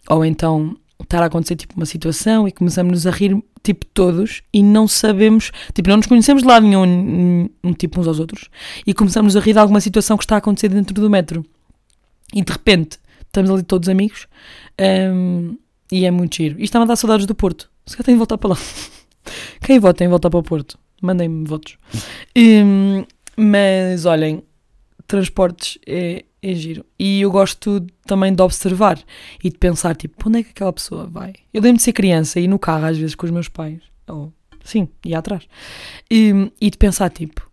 Ou 0.09 0.25
então 0.25 0.75
estar 1.01 1.21
a 1.21 1.25
acontecer 1.25 1.55
tipo 1.55 1.75
uma 1.75 1.85
situação 1.85 2.47
e 2.47 2.51
começamos 2.51 3.05
a 3.05 3.11
rir 3.11 3.37
tipo 3.63 3.85
todos 3.87 4.43
e 4.53 4.61
não 4.63 4.87
sabemos, 4.87 5.51
tipo 5.73 5.89
não 5.89 5.97
nos 5.97 6.07
conhecemos 6.07 6.43
de 6.43 6.47
lado 6.47 6.65
nenhum, 6.65 7.49
um, 7.63 7.73
tipo 7.73 7.99
uns 7.99 8.07
aos 8.07 8.19
outros 8.19 8.49
e 8.85 8.93
começamos 8.93 9.35
a 9.35 9.39
rir 9.39 9.53
de 9.53 9.59
alguma 9.59 9.81
situação 9.81 10.17
que 10.17 10.23
está 10.23 10.35
a 10.35 10.37
acontecer 10.37 10.69
dentro 10.69 10.93
do 10.93 11.09
metro 11.09 11.45
e 12.33 12.43
de 12.43 12.51
repente 12.51 12.99
estamos 13.25 13.49
ali 13.51 13.63
todos 13.63 13.89
amigos 13.89 14.27
um, 14.79 15.57
e 15.91 16.05
é 16.05 16.11
muito 16.11 16.35
giro. 16.35 16.55
Isto 16.55 16.63
está 16.63 16.81
a 16.81 16.85
dar 16.85 16.95
saudades 16.95 17.25
do 17.25 17.35
Porto. 17.35 17.69
Se 17.85 17.95
calhar 17.95 18.05
tenho 18.05 18.15
de 18.15 18.19
voltar 18.19 18.37
para 18.37 18.51
lá. 18.51 18.57
Quem 19.61 19.79
vota 19.79 20.03
em 20.03 20.07
voltar 20.07 20.29
para 20.29 20.39
o 20.39 20.43
Porto? 20.43 20.79
Mandem-me 21.01 21.47
votos. 21.47 21.77
Um, 22.35 23.05
mas 23.37 24.05
olhem, 24.05 24.43
transportes 25.07 25.77
é, 25.85 26.25
é 26.45 26.53
giro. 26.53 26.85
E 26.99 27.21
eu 27.21 27.31
gosto 27.31 27.85
também 28.05 28.33
de 28.33 28.41
observar 28.41 28.99
e 29.43 29.49
de 29.49 29.57
pensar, 29.57 29.95
tipo, 29.95 30.15
onde 30.27 30.39
é 30.39 30.43
que 30.43 30.51
aquela 30.51 30.71
pessoa 30.71 31.07
vai? 31.07 31.33
Eu 31.51 31.61
lembro 31.61 31.77
de 31.77 31.83
ser 31.83 31.93
criança 31.93 32.39
e 32.39 32.47
no 32.47 32.59
carro, 32.59 32.85
às 32.85 32.97
vezes, 32.97 33.15
com 33.15 33.25
os 33.25 33.31
meus 33.31 33.49
pais. 33.49 33.81
Ou, 34.07 34.31
sim, 34.63 34.87
ia 35.03 35.17
atrás. 35.17 35.47
E, 36.09 36.51
e 36.61 36.69
de 36.69 36.77
pensar, 36.77 37.09
tipo, 37.09 37.49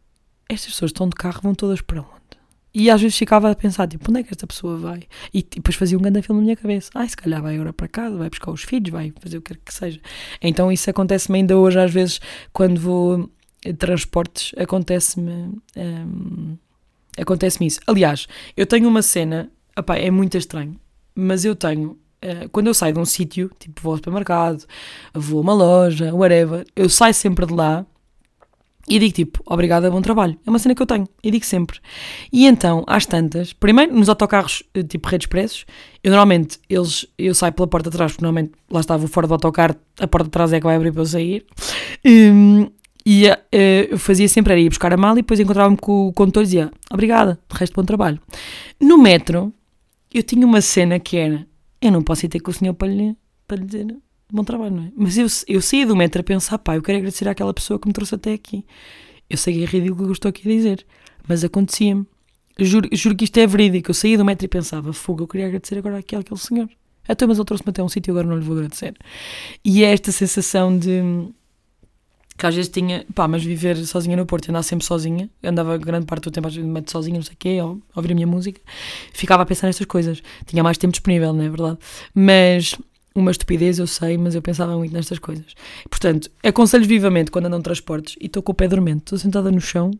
estas 0.48 0.72
pessoas 0.72 0.90
estão 0.90 1.08
de 1.08 1.16
carro, 1.16 1.40
vão 1.42 1.54
todas 1.54 1.80
para 1.80 2.00
onde? 2.00 2.12
E 2.74 2.90
às 2.90 3.00
vezes 3.00 3.16
ficava 3.16 3.50
a 3.50 3.54
pensar, 3.54 3.86
tipo, 3.86 4.10
onde 4.10 4.20
é 4.20 4.22
que 4.22 4.30
esta 4.30 4.46
pessoa 4.46 4.76
vai? 4.76 5.02
E 5.32 5.42
depois 5.42 5.74
fazia 5.74 5.96
um 5.96 6.00
grande 6.00 6.22
filme 6.22 6.40
na 6.40 6.44
minha 6.44 6.56
cabeça. 6.56 6.90
Ai, 6.94 7.08
se 7.08 7.16
calhar 7.16 7.40
vai 7.40 7.54
agora 7.54 7.72
para 7.72 7.88
casa, 7.88 8.16
vai 8.16 8.28
buscar 8.28 8.50
os 8.50 8.62
filhos, 8.62 8.90
vai 8.90 9.12
fazer 9.20 9.38
o 9.38 9.42
que 9.42 9.54
quer 9.54 9.60
que 9.62 9.72
seja. 9.72 10.00
Então 10.40 10.70
isso 10.70 10.88
acontece-me 10.88 11.38
ainda 11.38 11.56
hoje, 11.56 11.78
às 11.78 11.90
vezes, 11.90 12.20
quando 12.52 12.78
vou 12.78 13.30
transportes, 13.78 14.52
acontece-me... 14.58 15.54
Um, 15.76 16.56
Acontece-me 17.18 17.66
isso. 17.66 17.80
Aliás, 17.86 18.26
eu 18.56 18.66
tenho 18.66 18.88
uma 18.88 19.02
cena, 19.02 19.50
opá, 19.78 19.96
é 19.96 20.10
muito 20.10 20.36
estranho, 20.36 20.76
mas 21.14 21.44
eu 21.44 21.54
tenho, 21.54 21.90
uh, 22.24 22.48
quando 22.50 22.68
eu 22.68 22.74
saio 22.74 22.94
de 22.94 23.00
um 23.00 23.04
sítio, 23.04 23.50
tipo 23.58 23.82
vou 23.82 23.92
ao 23.92 23.96
supermercado, 23.98 24.64
vou 25.14 25.38
a 25.38 25.42
uma 25.42 25.52
loja, 25.52 26.14
whatever, 26.14 26.64
eu 26.74 26.88
saio 26.88 27.14
sempre 27.14 27.46
de 27.46 27.52
lá 27.52 27.86
e 28.88 28.98
digo 28.98 29.14
tipo, 29.14 29.42
obrigada, 29.46 29.90
bom 29.90 30.02
trabalho. 30.02 30.36
É 30.44 30.50
uma 30.50 30.58
cena 30.58 30.74
que 30.74 30.82
eu 30.82 30.86
tenho, 30.86 31.08
e 31.22 31.30
digo 31.30 31.44
sempre. 31.44 31.78
E 32.32 32.46
então, 32.46 32.82
às 32.86 33.06
tantas, 33.06 33.52
primeiro 33.52 33.94
nos 33.94 34.08
autocarros 34.08 34.62
eh, 34.74 34.82
tipo 34.82 35.08
redes 35.08 35.26
expressos, 35.26 35.64
eu 36.02 36.10
normalmente, 36.10 36.58
eles, 36.68 37.06
eu 37.16 37.34
saio 37.34 37.52
pela 37.52 37.68
porta 37.68 37.90
de 37.90 37.96
trás, 37.96 38.12
porque 38.12 38.24
normalmente 38.24 38.52
lá 38.68 38.80
estava 38.80 39.06
fora 39.06 39.26
do 39.26 39.34
autocarro, 39.34 39.76
a 40.00 40.06
porta 40.08 40.24
de 40.24 40.30
trás 40.30 40.52
é 40.52 40.58
que 40.58 40.66
vai 40.66 40.74
abrir 40.74 40.90
para 40.90 41.02
eu 41.02 41.06
sair. 41.06 41.46
Um, 42.04 42.70
e 43.04 43.26
uh, 43.26 43.36
eu 43.90 43.98
fazia 43.98 44.28
sempre, 44.28 44.52
era 44.52 44.60
ir 44.60 44.68
buscar 44.68 44.92
a 44.92 44.96
mala 44.96 45.18
e 45.18 45.22
depois 45.22 45.40
encontrava-me 45.40 45.76
com 45.76 46.08
o 46.08 46.12
condutor 46.12 46.42
e 46.42 46.46
dizia 46.46 46.70
obrigada, 46.90 47.38
resto 47.50 47.74
bom 47.74 47.84
trabalho. 47.84 48.20
No 48.80 48.98
metro, 48.98 49.52
eu 50.12 50.22
tinha 50.22 50.46
uma 50.46 50.60
cena 50.60 50.98
que 50.98 51.16
era, 51.16 51.46
eu 51.80 51.90
não 51.90 52.02
posso 52.02 52.26
ir 52.26 52.28
ter 52.28 52.40
com 52.40 52.50
o 52.50 52.54
senhor 52.54 52.74
para 52.74 52.88
lhe, 52.88 53.16
para 53.46 53.56
lhe 53.56 53.66
dizer 53.66 53.96
bom 54.32 54.44
trabalho, 54.44 54.74
não 54.74 54.84
é? 54.84 54.92
Mas 54.96 55.18
eu, 55.18 55.26
eu 55.46 55.60
saía 55.60 55.86
do 55.86 55.94
metro 55.94 56.20
a 56.20 56.24
pensar, 56.24 56.58
pá, 56.58 56.76
eu 56.76 56.82
quero 56.82 56.98
agradecer 56.98 57.28
àquela 57.28 57.52
pessoa 57.52 57.78
que 57.78 57.86
me 57.86 57.92
trouxe 57.92 58.14
até 58.14 58.32
aqui. 58.32 58.64
Eu 59.28 59.36
sei 59.36 59.54
que 59.54 59.62
é 59.62 59.66
ridículo 59.66 60.02
o 60.02 60.04
que 60.04 60.10
eu 60.10 60.12
estou 60.12 60.28
aqui 60.30 60.48
a 60.48 60.52
dizer, 60.52 60.86
mas 61.28 61.44
acontecia-me. 61.44 62.06
Juro, 62.58 62.88
juro 62.92 63.16
que 63.16 63.24
isto 63.24 63.38
é 63.38 63.46
verídico. 63.46 63.90
Eu 63.90 63.94
saía 63.94 64.16
do 64.16 64.24
metro 64.24 64.44
e 64.44 64.48
pensava, 64.48 64.92
fogo, 64.92 65.24
eu 65.24 65.28
queria 65.28 65.46
agradecer 65.46 65.78
agora 65.78 65.98
aqui 65.98 66.16
àquele 66.16 66.40
senhor. 66.40 66.68
Até, 67.06 67.26
mas 67.26 67.38
ele 67.38 67.44
trouxe-me 67.44 67.70
até 67.70 67.82
um 67.82 67.88
sítio 67.88 68.12
agora 68.12 68.26
não 68.26 68.36
lhe 68.36 68.44
vou 68.44 68.56
agradecer. 68.56 68.94
E 69.64 69.84
é 69.84 69.92
esta 69.92 70.12
sensação 70.12 70.76
de 70.76 71.02
que 72.36 72.46
às 72.46 72.54
vezes 72.54 72.70
tinha, 72.70 73.06
pá, 73.14 73.28
mas 73.28 73.44
viver 73.44 73.76
sozinha 73.84 74.16
no 74.16 74.26
Porto, 74.26 74.48
andar 74.48 74.62
sempre 74.62 74.84
sozinha, 74.84 75.28
andava 75.42 75.76
grande 75.76 76.06
parte 76.06 76.24
do 76.24 76.30
tempo 76.30 76.48
às 76.48 76.54
vezes 76.54 76.70
sozinha, 76.88 77.16
não 77.16 77.24
sei 77.24 77.34
o 77.34 77.36
quê, 77.36 77.58
a 77.60 77.66
ouvir 77.96 78.12
a 78.12 78.14
minha 78.14 78.26
música, 78.26 78.60
ficava 79.12 79.42
a 79.42 79.46
pensar 79.46 79.66
nestas 79.66 79.86
coisas. 79.86 80.22
Tinha 80.46 80.62
mais 80.62 80.78
tempo 80.78 80.92
disponível, 80.92 81.32
não 81.32 81.44
é 81.44 81.48
verdade? 81.48 81.78
Mas 82.14 82.74
uma 83.14 83.30
estupidez, 83.30 83.78
eu 83.78 83.86
sei, 83.86 84.16
mas 84.16 84.34
eu 84.34 84.42
pensava 84.42 84.76
muito 84.76 84.92
nestas 84.92 85.18
coisas. 85.18 85.54
Portanto, 85.90 86.30
aconselho 86.42 86.86
vivamente 86.86 87.30
quando 87.30 87.46
andam 87.46 87.60
transportes 87.60 88.16
e 88.20 88.26
estou 88.26 88.42
com 88.42 88.52
o 88.52 88.54
pé 88.54 88.66
dormente, 88.68 89.00
estou 89.00 89.18
sentada 89.18 89.50
no 89.50 89.60
chão, 89.60 89.90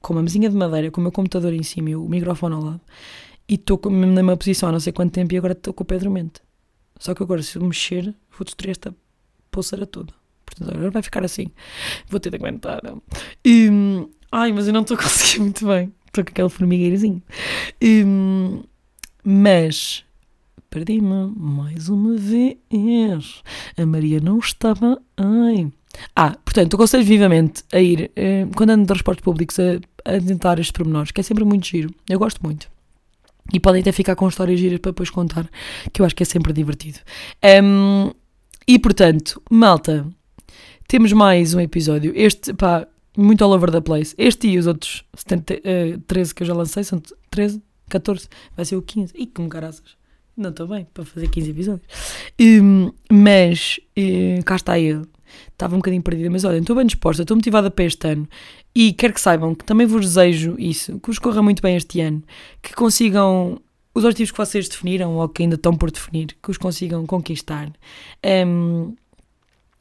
com 0.00 0.14
uma 0.14 0.22
mesinha 0.22 0.48
de 0.48 0.56
madeira, 0.56 0.90
com 0.90 1.00
o 1.00 1.02
meu 1.02 1.12
computador 1.12 1.52
em 1.52 1.62
cima 1.62 1.90
e 1.90 1.96
o 1.96 2.08
microfone 2.08 2.54
ao 2.54 2.62
lado, 2.62 2.80
e 3.48 3.54
estou 3.54 3.80
na 3.84 4.06
mesma 4.06 4.36
posição 4.36 4.68
há 4.68 4.72
não 4.72 4.80
sei 4.80 4.92
quanto 4.92 5.12
tempo 5.12 5.34
e 5.34 5.38
agora 5.38 5.52
estou 5.52 5.74
com 5.74 5.82
o 5.82 5.86
pé 5.86 5.98
dormente. 5.98 6.40
Só 6.98 7.14
que 7.14 7.22
agora, 7.22 7.42
se 7.42 7.56
eu 7.56 7.62
mexer, 7.62 8.14
vou 8.36 8.44
destruir 8.44 8.72
esta 8.72 8.94
pulseira 9.50 9.86
toda. 9.86 10.17
Portanto, 10.48 10.76
agora 10.76 10.90
vai 10.90 11.02
ficar 11.02 11.24
assim. 11.24 11.48
Vou 12.08 12.18
ter 12.20 12.30
de 12.30 12.36
aguentar. 12.36 12.80
E, 13.44 13.68
ai, 14.32 14.52
mas 14.52 14.66
eu 14.66 14.72
não 14.72 14.82
estou 14.82 14.96
a 14.96 15.02
conseguir 15.02 15.40
muito 15.40 15.66
bem. 15.66 15.92
Estou 16.06 16.24
com 16.24 16.30
aquele 16.30 16.48
formigueirozinho. 16.48 17.22
E, 17.80 18.04
mas 19.24 20.04
perdi-me 20.70 21.32
mais 21.36 21.88
uma 21.88 22.16
vez. 22.16 23.42
A 23.76 23.86
Maria 23.86 24.20
não 24.20 24.38
estava. 24.38 25.00
Ai. 25.16 25.70
Ah, 26.14 26.36
portanto, 26.44 26.74
aconselho 26.74 27.04
vivamente 27.04 27.64
a 27.72 27.80
ir, 27.80 28.10
eh, 28.14 28.46
quando 28.54 28.70
ando 28.70 28.82
de 28.82 28.86
transportes 28.88 29.22
públicos, 29.22 29.58
a, 29.58 29.80
a 30.04 30.20
tentar 30.20 30.58
estes 30.58 30.70
pormenores, 30.70 31.10
que 31.10 31.20
é 31.20 31.24
sempre 31.24 31.44
muito 31.44 31.66
giro. 31.66 31.92
Eu 32.08 32.18
gosto 32.18 32.40
muito. 32.42 32.70
E 33.52 33.58
podem 33.58 33.80
até 33.80 33.92
ficar 33.92 34.14
com 34.14 34.28
histórias 34.28 34.60
giras 34.60 34.78
para 34.78 34.92
depois 34.92 35.10
contar, 35.10 35.48
que 35.92 36.02
eu 36.02 36.06
acho 36.06 36.14
que 36.14 36.22
é 36.22 36.26
sempre 36.26 36.52
divertido. 36.52 36.98
Um, 37.64 38.10
e 38.66 38.78
portanto, 38.78 39.40
malta, 39.50 40.06
temos 40.88 41.12
mais 41.12 41.52
um 41.52 41.60
episódio. 41.60 42.12
Este, 42.16 42.54
pá, 42.54 42.88
muito 43.16 43.44
all 43.44 43.52
over 43.52 43.70
the 43.70 43.80
place. 43.80 44.14
Este 44.16 44.48
e 44.48 44.58
os 44.58 44.66
outros 44.66 45.04
70, 45.14 45.54
uh, 45.54 45.98
13 46.06 46.34
que 46.34 46.42
eu 46.42 46.46
já 46.46 46.54
lancei, 46.54 46.82
são 46.82 47.00
13, 47.30 47.62
14, 47.90 48.28
vai 48.56 48.64
ser 48.64 48.76
o 48.76 48.82
15. 48.82 49.12
Ih, 49.14 49.26
como 49.26 49.50
caraças. 49.50 49.98
Não 50.34 50.50
estou 50.50 50.66
bem 50.66 50.86
para 50.94 51.04
fazer 51.04 51.28
15 51.28 51.50
episódios. 51.50 51.86
Um, 52.40 52.90
mas, 53.12 53.78
uh, 53.98 54.42
cá 54.44 54.56
está 54.56 54.78
ele. 54.78 55.04
Estava 55.52 55.74
um 55.74 55.78
bocadinho 55.78 56.02
perdida, 56.02 56.30
mas 56.30 56.44
olhem, 56.44 56.60
estou 56.60 56.74
bem 56.74 56.86
disposta, 56.86 57.20
estou 57.20 57.36
motivada 57.36 57.70
para 57.70 57.84
este 57.84 58.08
ano 58.08 58.26
e 58.74 58.94
quero 58.94 59.12
que 59.12 59.20
saibam 59.20 59.54
que 59.54 59.62
também 59.62 59.86
vos 59.86 60.00
desejo 60.00 60.56
isso, 60.58 60.98
que 61.00 61.08
vos 61.08 61.18
corra 61.18 61.42
muito 61.42 61.60
bem 61.60 61.76
este 61.76 62.00
ano, 62.00 62.22
que 62.62 62.72
consigam 62.72 63.60
os 63.94 64.04
objetivos 64.04 64.30
que 64.30 64.38
vocês 64.38 64.68
definiram 64.70 65.16
ou 65.16 65.28
que 65.28 65.42
ainda 65.42 65.56
estão 65.56 65.76
por 65.76 65.90
definir, 65.90 66.34
que 66.42 66.50
os 66.50 66.56
consigam 66.56 67.04
conquistar. 67.04 67.70
Um, 68.24 68.94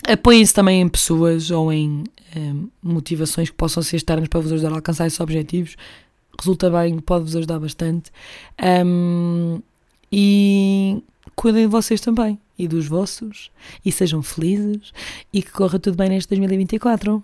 Apoiem-se 0.06 0.54
também 0.54 0.82
em 0.82 0.88
pessoas 0.88 1.52
ou 1.52 1.72
em 1.72 2.04
um, 2.36 2.70
motivações 2.82 3.50
que 3.50 3.56
possam 3.56 3.82
ser 3.82 3.98
externas 3.98 4.28
para 4.28 4.40
vos 4.40 4.52
ajudar 4.52 4.72
a 4.72 4.76
alcançar 4.76 5.08
esses 5.08 5.20
objetivos. 5.20 5.76
Resulta 6.40 6.70
bem, 6.70 7.00
pode-vos 7.00 7.36
ajudar 7.36 7.60
bastante. 7.60 8.12
Um, 8.86 9.62
e 10.12 11.04
cuidem 11.36 11.64
de 11.64 11.72
vocês 11.72 12.00
também 12.00 12.40
e 12.58 12.68
dos 12.68 12.88
vossos 12.88 13.52
e 13.86 13.92
sejam 13.92 14.24
felizes 14.24 14.92
e 15.32 15.42
que 15.42 15.52
corra 15.52 15.78
tudo 15.80 15.98
bem 15.98 16.10
neste 16.10 16.30
2024. 16.30 17.24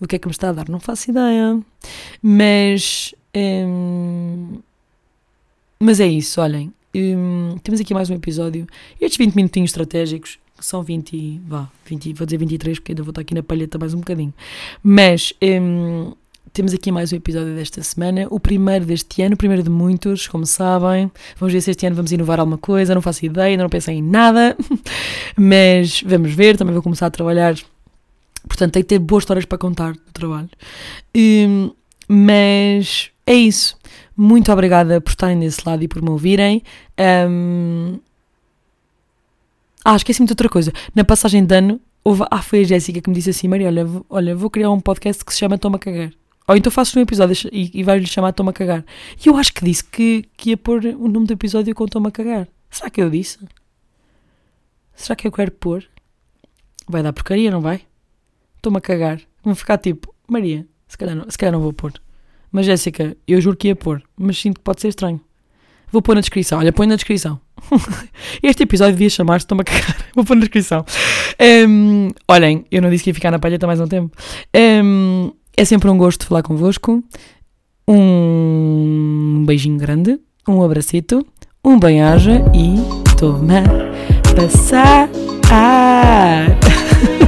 O 0.00 0.06
que 0.06 0.16
é 0.16 0.18
que 0.18 0.28
me 0.28 0.32
está 0.32 0.50
a 0.50 0.52
dar? 0.52 0.68
Não 0.68 0.78
faço 0.78 1.10
ideia. 1.10 1.60
Mas. 2.22 3.14
Mas 5.80 6.00
é 6.00 6.06
isso, 6.06 6.40
olhem. 6.40 6.72
Temos 7.62 7.80
aqui 7.80 7.92
mais 7.94 8.08
um 8.10 8.14
episódio. 8.14 8.66
Estes 9.00 9.18
20 9.18 9.34
minutinhos 9.34 9.70
estratégicos 9.70 10.38
são 10.60 10.82
20, 10.82 11.40
vá, 11.46 11.68
20, 11.86 12.12
vou 12.14 12.26
dizer 12.26 12.38
23 12.38 12.78
porque 12.78 12.92
ainda 12.92 13.02
vou 13.02 13.10
estar 13.10 13.20
aqui 13.20 13.34
na 13.34 13.42
palheta 13.42 13.78
mais 13.78 13.94
um 13.94 13.98
bocadinho. 13.98 14.34
Mas 14.82 15.32
hum, 15.42 16.12
temos 16.52 16.74
aqui 16.74 16.90
mais 16.90 17.12
um 17.12 17.16
episódio 17.16 17.54
desta 17.54 17.82
semana, 17.82 18.26
o 18.30 18.40
primeiro 18.40 18.84
deste 18.84 19.22
ano, 19.22 19.34
o 19.34 19.38
primeiro 19.38 19.62
de 19.62 19.70
muitos, 19.70 20.26
como 20.26 20.44
sabem. 20.46 21.10
Vamos 21.36 21.52
ver 21.52 21.60
se 21.60 21.70
este 21.70 21.86
ano 21.86 21.96
vamos 21.96 22.12
inovar 22.12 22.40
alguma 22.40 22.58
coisa, 22.58 22.94
não 22.94 23.02
faço 23.02 23.24
ideia, 23.24 23.46
ainda 23.46 23.62
não 23.62 23.70
pensei 23.70 23.96
em 23.96 24.02
nada, 24.02 24.56
mas 25.36 26.02
vamos 26.02 26.32
ver, 26.32 26.56
também 26.56 26.72
vou 26.72 26.82
começar 26.82 27.06
a 27.06 27.10
trabalhar. 27.10 27.54
Portanto, 28.46 28.72
tem 28.72 28.82
que 28.82 28.88
ter 28.88 28.98
boas 28.98 29.22
histórias 29.22 29.44
para 29.44 29.58
contar 29.58 29.92
do 29.92 30.12
trabalho. 30.12 30.48
Hum, 31.16 31.70
mas 32.08 33.10
é 33.26 33.34
isso. 33.34 33.76
Muito 34.16 34.50
obrigada 34.50 35.00
por 35.00 35.10
estarem 35.10 35.38
desse 35.38 35.60
lado 35.64 35.82
e 35.82 35.88
por 35.88 36.02
me 36.02 36.10
ouvirem. 36.10 36.62
Um, 37.28 37.98
ah, 39.90 39.96
esqueci-me 39.96 40.26
de 40.26 40.32
outra 40.32 40.50
coisa. 40.50 40.70
Na 40.94 41.02
passagem 41.02 41.42
de 41.46 41.54
ano, 41.56 41.80
houve... 42.04 42.22
ah, 42.30 42.42
foi 42.42 42.60
a 42.60 42.64
Jéssica 42.64 43.00
que 43.00 43.08
me 43.08 43.16
disse 43.16 43.30
assim: 43.30 43.48
Maria, 43.48 43.68
olha, 43.68 43.86
vou, 43.86 44.06
olha, 44.10 44.36
vou 44.36 44.50
criar 44.50 44.70
um 44.70 44.80
podcast 44.80 45.24
que 45.24 45.32
se 45.32 45.38
chama 45.38 45.56
Toma 45.56 45.78
Cagar. 45.78 46.12
Ou 46.46 46.56
então 46.56 46.70
faço 46.70 46.98
um 46.98 47.02
episódio 47.02 47.48
e, 47.50 47.70
e 47.72 47.82
vais-lhe 47.82 48.06
chamar 48.06 48.32
Toma 48.32 48.52
Cagar. 48.52 48.84
E 49.24 49.28
eu 49.30 49.36
acho 49.36 49.50
que 49.50 49.64
disse 49.64 49.82
que, 49.82 50.28
que 50.36 50.50
ia 50.50 50.58
pôr 50.58 50.84
o 50.84 51.08
nome 51.08 51.26
do 51.26 51.32
episódio 51.32 51.74
com 51.74 51.86
Toma 51.86 52.10
Cagar. 52.10 52.46
Será 52.70 52.90
que 52.90 53.00
eu 53.00 53.08
disse? 53.08 53.38
Será 54.94 55.16
que 55.16 55.26
eu 55.26 55.32
quero 55.32 55.52
pôr? 55.52 55.84
Vai 56.86 57.02
dar 57.02 57.14
porcaria, 57.14 57.50
não 57.50 57.62
vai? 57.62 57.80
Toma 58.60 58.82
cagar. 58.82 59.22
Vou 59.42 59.54
ficar 59.54 59.78
tipo, 59.78 60.14
Maria, 60.26 60.66
se 60.86 60.98
calhar 60.98 61.16
não, 61.16 61.30
se 61.30 61.38
calhar 61.38 61.52
não 61.52 61.60
vou 61.60 61.72
pôr. 61.72 61.94
Mas 62.52 62.66
Jéssica, 62.66 63.16
eu 63.26 63.40
juro 63.40 63.56
que 63.56 63.68
ia 63.68 63.76
pôr, 63.76 64.02
mas 64.14 64.38
sinto 64.38 64.56
que 64.56 64.64
pode 64.64 64.82
ser 64.82 64.88
estranho. 64.88 65.18
Vou 65.90 66.02
pôr 66.02 66.14
na 66.14 66.20
descrição. 66.20 66.58
Olha, 66.58 66.72
põe 66.72 66.86
na 66.86 66.96
descrição. 66.96 67.40
este 68.42 68.62
episódio 68.62 68.92
devia 68.92 69.10
chamar-se 69.10 69.46
Toma 69.46 69.64
Cagar. 69.64 69.96
Vou 70.14 70.24
pôr 70.24 70.34
na 70.34 70.40
descrição. 70.40 70.84
Um, 71.68 72.10
olhem, 72.26 72.64
eu 72.70 72.82
não 72.82 72.90
disse 72.90 73.04
que 73.04 73.10
ia 73.10 73.14
ficar 73.14 73.30
na 73.30 73.38
palheta 73.38 73.66
mais 73.66 73.80
um 73.80 73.86
tempo. 73.86 74.14
Um, 74.54 75.32
é 75.56 75.64
sempre 75.64 75.88
um 75.88 75.96
gosto 75.96 76.26
falar 76.26 76.42
convosco. 76.42 77.02
Um 77.86 79.44
beijinho 79.46 79.78
grande, 79.78 80.20
um 80.46 80.62
abracito, 80.62 81.26
um 81.64 81.78
bem-aja 81.78 82.44
e 82.54 82.76
toma 83.16 83.62
passar. 84.36 85.08